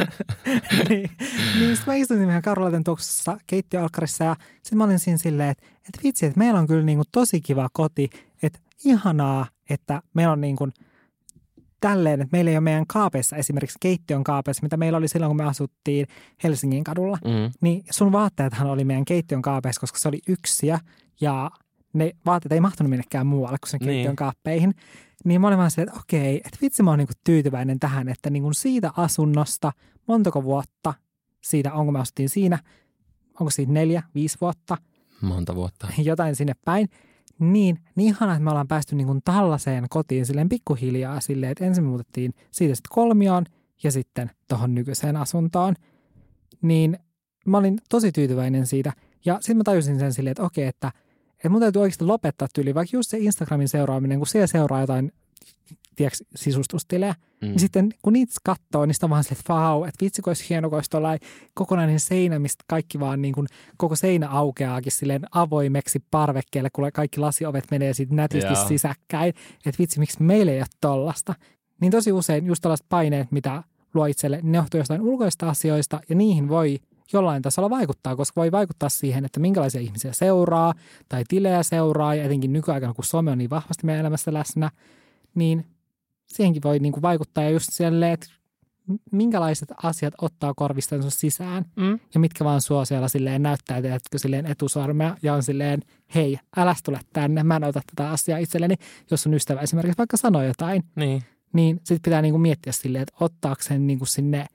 [0.89, 1.11] niin,
[1.59, 5.66] niin sitten mä istuin siinä kauralatten tuoksussa keittiöalkkarissa ja sitten mä olin siinä silleen, että,
[5.76, 8.11] että vitsi, että meillä on kyllä niinku tosi kiva koti,
[8.43, 10.72] että ihanaa, että meillä on niin kuin
[11.91, 15.37] tälleen, että meillä ei ole meidän kaapeissa esimerkiksi keittiön kaapeissa, mitä meillä oli silloin, kun
[15.37, 16.07] me asuttiin
[16.43, 17.18] Helsingin kadulla.
[17.24, 17.53] Mm.
[17.61, 20.80] Niin sun vaatteethan oli meidän keittiön kaapeissa, koska se oli yksiä
[21.20, 21.51] ja
[21.93, 23.87] ne vaatteet ei mahtunut minnekään muualle kuin sen Niin.
[23.89, 24.74] keittiön kaappeihin.
[25.24, 28.30] Niin mä olin vaan silleen, että okei, että vitsi mä oon niinku tyytyväinen tähän, että
[28.30, 29.72] niinku siitä asunnosta,
[30.09, 30.95] montako vuotta
[31.41, 32.59] siitä, onko me asuttiin siinä,
[33.41, 34.76] onko siitä neljä, viisi vuotta,
[35.20, 35.89] Monta vuotta.
[36.03, 36.89] jotain sinne päin.
[37.39, 41.64] Niin, niin ihana, että me ollaan päästy niin kuin tällaiseen kotiin silleen pikkuhiljaa silleen, että
[41.64, 43.45] ensin me muutettiin siitä sitten kolmioon
[43.82, 45.74] ja sitten tuohon nykyiseen asuntoon.
[46.62, 46.99] Niin
[47.47, 48.93] mä olin tosi tyytyväinen siitä.
[49.24, 50.93] Ja sitten mä tajusin sen silleen, että okei, että,
[51.30, 55.12] että mun täytyy oikeasti lopettaa tyyli, vaikka just se Instagramin seuraaminen, kun siellä seuraa jotain
[55.97, 57.49] tiedätkö, sisustustilejä, Mm.
[57.49, 60.47] niin sitten kun niitä katsoo, niin on vaan silleen, että vau, että vitsi, kun olisi
[60.49, 66.05] hieno, kun olisi kokonainen seinä, mistä kaikki vaan niin kuin, koko seinä aukeaakin silleen avoimeksi
[66.11, 68.68] parvekkeelle, kun kaikki lasiovet menee sitten nätisti Joo.
[68.68, 69.28] sisäkkäin.
[69.66, 71.34] Että vitsi, miksi meillä ei ole tollasta.
[71.80, 73.62] Niin tosi usein just tällaiset paineet, mitä
[73.94, 76.78] luo itselle, ne johtuu jostain ulkoista asioista ja niihin voi
[77.12, 80.74] jollain tasolla vaikuttaa, koska voi vaikuttaa siihen, että minkälaisia ihmisiä seuraa
[81.09, 84.70] tai tilejä seuraa ja etenkin nykyaikana, kun some on niin vahvasti meidän elämässä läsnä,
[85.34, 85.66] niin
[86.27, 88.27] siihenkin voi niin kuin vaikuttaa ja just silleen, että
[89.12, 91.99] minkälaiset asiat ottaa korvistansa sisään Mm.
[92.14, 95.83] ja mitkä vaan sua siellä silleen näyttää, teetkö silleen etusormea ja on silleen,
[96.14, 98.74] hei, älä tule tänne, mä en ota tätä asiaa itselleni.
[99.11, 101.22] Jos sun ystävä esimerkiksi vaikka sanoo jotain, Niin.
[101.53, 104.47] niin sitten pitää niinku miettiä silleen, että ottaako sen niinku sinne,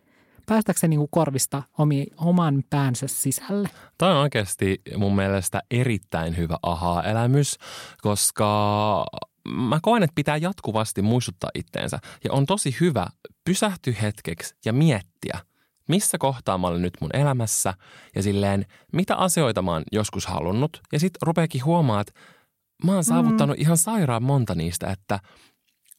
[0.45, 3.69] päästääkö se niinku korvista omi, oman päänsä sisälle.
[3.97, 7.57] Tämä on oikeasti mun mielestä erittäin hyvä aha-elämys,
[8.01, 9.05] koska
[9.49, 11.99] mä koen, että pitää jatkuvasti muistuttaa itteensä.
[12.23, 13.07] Ja on tosi hyvä
[13.45, 15.39] pysähtyä hetkeksi ja miettiä,
[15.87, 17.73] missä kohtaa mä olen nyt mun elämässä
[18.15, 20.81] ja silleen, mitä asioita mä oon joskus halunnut.
[20.91, 22.13] Ja sitten rupeakin huomaa, että
[22.85, 25.19] mä oon saavuttanut ihan sairaan monta niistä, että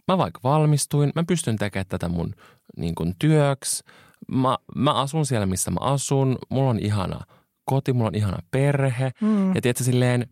[0.09, 2.35] mä vaikka valmistuin, mä pystyn tekemään tätä mun
[2.77, 3.85] niin kuin työksi.
[4.29, 6.39] Mä, mä asun siellä, missä mä asun.
[6.51, 7.21] Mulla on ihana
[7.65, 9.11] koti, mulla on ihana perhe.
[9.21, 9.55] Mm.
[9.55, 10.27] Ja tiedätkö, silleen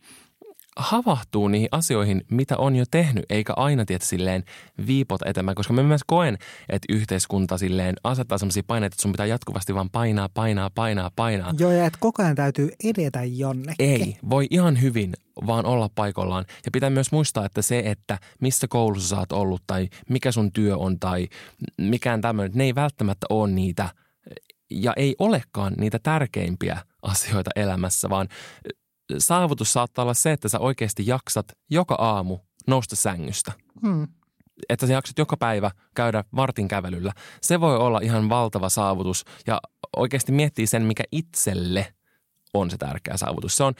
[0.76, 4.44] havahtuu niihin asioihin, mitä on jo tehnyt, eikä aina tiedä silleen
[4.86, 9.26] viipot eteenpäin, koska mä myös koen, että yhteiskunta silleen asettaa sellaisia paineita, että sun pitää
[9.26, 11.54] jatkuvasti vaan painaa, painaa, painaa, painaa.
[11.58, 13.74] Joo, ja että koko ajan täytyy edetä jonnekin.
[13.78, 15.12] Ei, voi ihan hyvin
[15.46, 16.44] vaan olla paikallaan.
[16.64, 20.52] Ja pitää myös muistaa, että se, että missä koulussa sä oot ollut tai mikä sun
[20.52, 21.28] työ on tai
[21.78, 23.88] mikään tämmöinen, ne ei välttämättä ole niitä
[24.70, 28.28] ja ei olekaan niitä tärkeimpiä asioita elämässä, vaan
[29.18, 33.52] saavutus saattaa olla se, että sä oikeasti jaksat joka aamu nousta sängystä.
[33.82, 34.08] Mm.
[34.68, 37.12] Että sä jaksat joka päivä käydä vartin kävelyllä.
[37.42, 39.60] Se voi olla ihan valtava saavutus ja
[39.96, 41.94] oikeasti miettii sen, mikä itselle
[42.54, 43.56] on se tärkeä saavutus.
[43.56, 43.74] Se on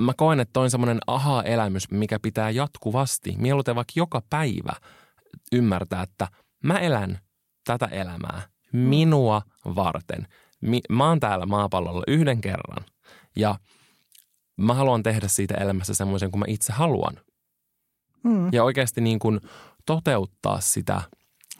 [0.00, 4.72] mä koen, että toi on semmoinen aha-elämys, mikä pitää jatkuvasti, mieluiten vaikka joka päivä
[5.52, 6.28] ymmärtää, että
[6.64, 7.18] mä elän
[7.64, 8.42] tätä elämää
[8.72, 10.28] minua varten.
[10.60, 12.84] Mi- mä oon täällä maapallolla yhden kerran
[13.36, 13.58] ja
[14.56, 17.14] mä haluan tehdä siitä elämässä semmoisen kuin mä itse haluan.
[18.24, 18.48] Mm.
[18.52, 19.40] Ja oikeasti niin kuin
[19.86, 21.02] toteuttaa sitä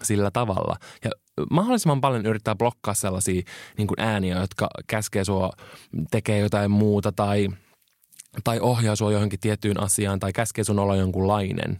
[0.02, 0.76] sillä tavalla.
[1.04, 1.10] Ja
[1.50, 3.42] mahdollisimman paljon yrittää blokkaa sellaisia
[3.78, 5.50] niin kuin ääniä, jotka käskee sua
[6.10, 7.48] tekee jotain muuta tai,
[8.44, 11.78] tai ohjaa sua johonkin tiettyyn asiaan tai käskee sun olla jonkunlainen.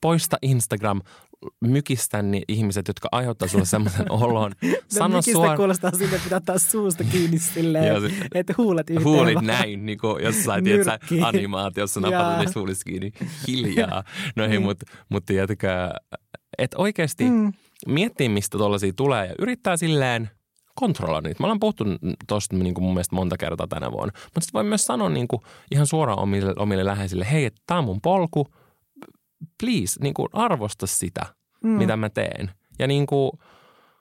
[0.00, 1.00] Poista Instagram,
[1.60, 4.52] mykistä ne ihmiset, jotka aiheuttaa sulle semmoisen olon.
[4.88, 5.56] Sano Mykistä suor...
[5.56, 9.04] kuulostaa siltä, että pitää ottaa suusta kiinni silleen, se, että huulet yhteen.
[9.04, 13.12] Huulit näin, niin kuin jossain tiedätkö, animaatiossa napatat niistä huulista kiinni.
[13.48, 14.04] Hiljaa.
[14.36, 15.68] No hei, mutta mut tiedätkö,
[16.58, 17.52] että oikeasti mm.
[17.86, 20.30] miettii, mistä tuollaisia tulee ja yrittää silleen
[20.74, 21.42] kontrolloida niitä.
[21.42, 21.84] Mä olen puhuttu
[22.28, 24.12] tuosta niin kuin mun mielestä monta kertaa tänä vuonna.
[24.24, 27.84] Mutta sitten voi myös sanoa niin kuin ihan suoraan omille, omille läheisille, hei, tämä on
[27.84, 28.46] mun polku,
[29.60, 31.26] please, niin kuin arvosta sitä,
[31.64, 31.70] mm.
[31.70, 32.50] mitä mä teen.
[32.78, 33.30] Ja niin kuin,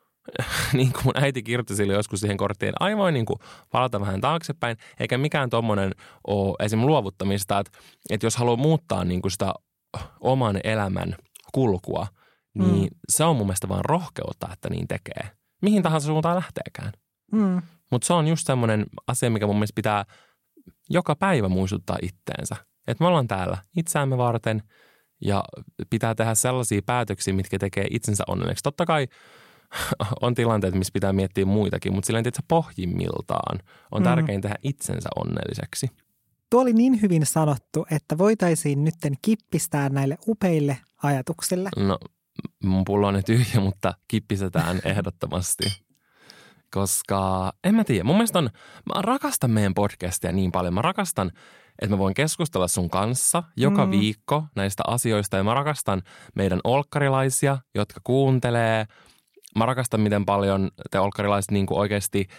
[0.73, 3.39] niin kuin mun äiti kirjoitti sille joskus siihen korttiin, aivoin niin kuin
[3.71, 5.91] palata vähän taaksepäin, eikä mikään tuommoinen
[6.27, 6.85] ole esim.
[6.85, 7.79] luovuttamista, että,
[8.09, 9.53] että jos haluaa muuttaa niin kuin sitä
[10.19, 11.15] oman elämän
[11.53, 12.07] kulkua–
[12.53, 12.99] niin mm.
[13.09, 15.31] se on mun mielestä vaan rohkeutta, että niin tekee.
[15.61, 16.91] Mihin tahansa suuntaan lähteekään.
[17.31, 17.61] Mm.
[17.91, 20.05] Mutta se on just semmoinen asia, mikä mun mielestä pitää
[20.89, 22.55] joka päivä muistuttaa itteensä.
[22.87, 24.63] Että me ollaan täällä itseämme varten
[25.21, 25.43] ja
[25.89, 28.63] pitää tehdä sellaisia päätöksiä, mitkä tekee itsensä onnelliseksi.
[28.63, 29.07] Totta kai
[30.21, 33.59] on tilanteet, missä pitää miettiä muitakin, mutta silleen, että pohjimmiltaan
[33.91, 34.03] on mm.
[34.03, 35.87] tärkein tehdä itsensä onnelliseksi.
[36.49, 41.69] Tuo oli niin hyvin sanottu, että voitaisiin nytten kippistää näille upeille ajatuksille.
[41.77, 41.99] No
[42.63, 45.63] mun pullo on tyhjä, mutta kippisetään ehdottomasti.
[46.73, 48.49] Koska en mä tiedä, mun mielestä on,
[48.85, 50.73] mä rakastan meidän podcastia niin paljon.
[50.73, 51.31] Mä rakastan,
[51.81, 53.91] että mä voin keskustella sun kanssa joka mm.
[53.91, 56.01] viikko näistä asioista ja mä rakastan
[56.35, 58.85] meidän olkkarilaisia, jotka kuuntelee.
[59.57, 62.27] Mä rakastan, miten paljon te olkkarilaiset niin oikeasti–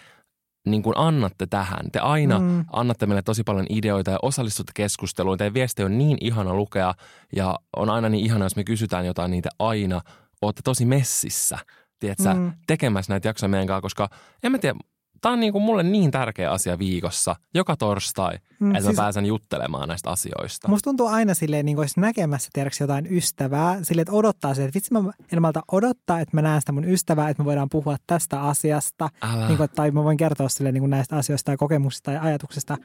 [0.67, 1.91] niin kuin annatte tähän.
[1.91, 2.65] Te aina mm.
[2.71, 5.37] annatte meille tosi paljon ideoita ja osallistutte keskusteluun.
[5.37, 6.93] Teidän viesti on niin ihana lukea
[7.35, 10.01] ja on aina niin ihana, jos me kysytään jotain niitä aina.
[10.41, 11.57] Olette tosi messissä,
[11.99, 12.51] tiedätkö, mm.
[12.67, 14.09] tekemässä näitä jaksoja meidän kanssa, koska
[14.43, 14.79] en mä tiedä,
[15.23, 19.01] tämä on niin kuin mulle niin tärkeä asia viikossa, joka torstai, mm, että siis, mä
[19.01, 20.67] pääsen juttelemaan näistä asioista.
[20.67, 24.63] Musta tuntuu aina silleen, niin kuin olisi näkemässä tiedätkö, jotain ystävää, silleen, että odottaa se,
[24.63, 24.99] että vitsi mä
[25.31, 29.09] en malta odottaa, että mä näen sitä mun ystävää, että me voidaan puhua tästä asiasta.
[29.47, 32.77] Niin kuin, tai mä voin kertoa silleen, niin kuin näistä asioista ja kokemuksista ja ajatuksista.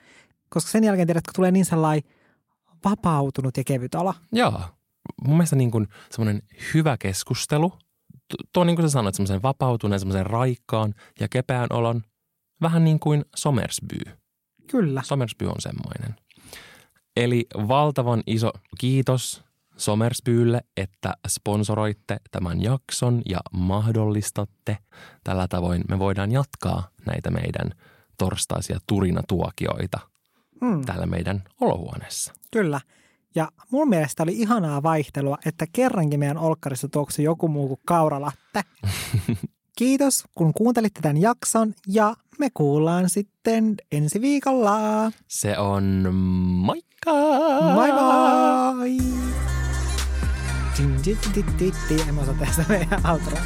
[0.49, 2.11] Koska sen jälkeen tiedätkö, tulee niin sellainen
[2.85, 4.15] vapautunut ja kevyt olo.
[4.33, 4.61] Joo.
[5.25, 6.43] Mun mielestä niin kuin semmoinen
[6.75, 7.73] hyvä keskustelu,
[8.53, 12.03] tuo niin kuin sä sanoit, semmoisen vapautuneen, semmoisen raikkaan ja kepeän olon–
[12.63, 13.99] Vähän niin kuin Somersby.
[14.71, 15.03] Kyllä.
[15.05, 16.15] Somersby on semmoinen.
[17.17, 19.45] Eli valtavan iso kiitos
[19.77, 24.79] Somersbylle, että sponsoroitte tämän jakson ja mahdollistatte.
[25.25, 27.71] Tällä tavoin me voidaan jatkaa näitä meidän
[28.19, 29.99] torstaisia turinatuokioita
[30.61, 30.85] mm.
[30.85, 32.33] täällä meidän olohuoneessa.
[32.53, 32.81] Kyllä.
[33.35, 38.63] Ja mun mielestä oli ihanaa vaihtelua, että kerrankin meidän olkkarissa tuoksi joku muu kuin kauralatte.
[39.79, 44.77] Kiitos, kun kuuntelitte tämän jakson ja me kuullaan sitten ensi viikolla.
[45.29, 47.13] Se on moikka!
[47.75, 48.97] Moi moi!
[52.09, 53.41] En mä osaa tehdä meidän outroa.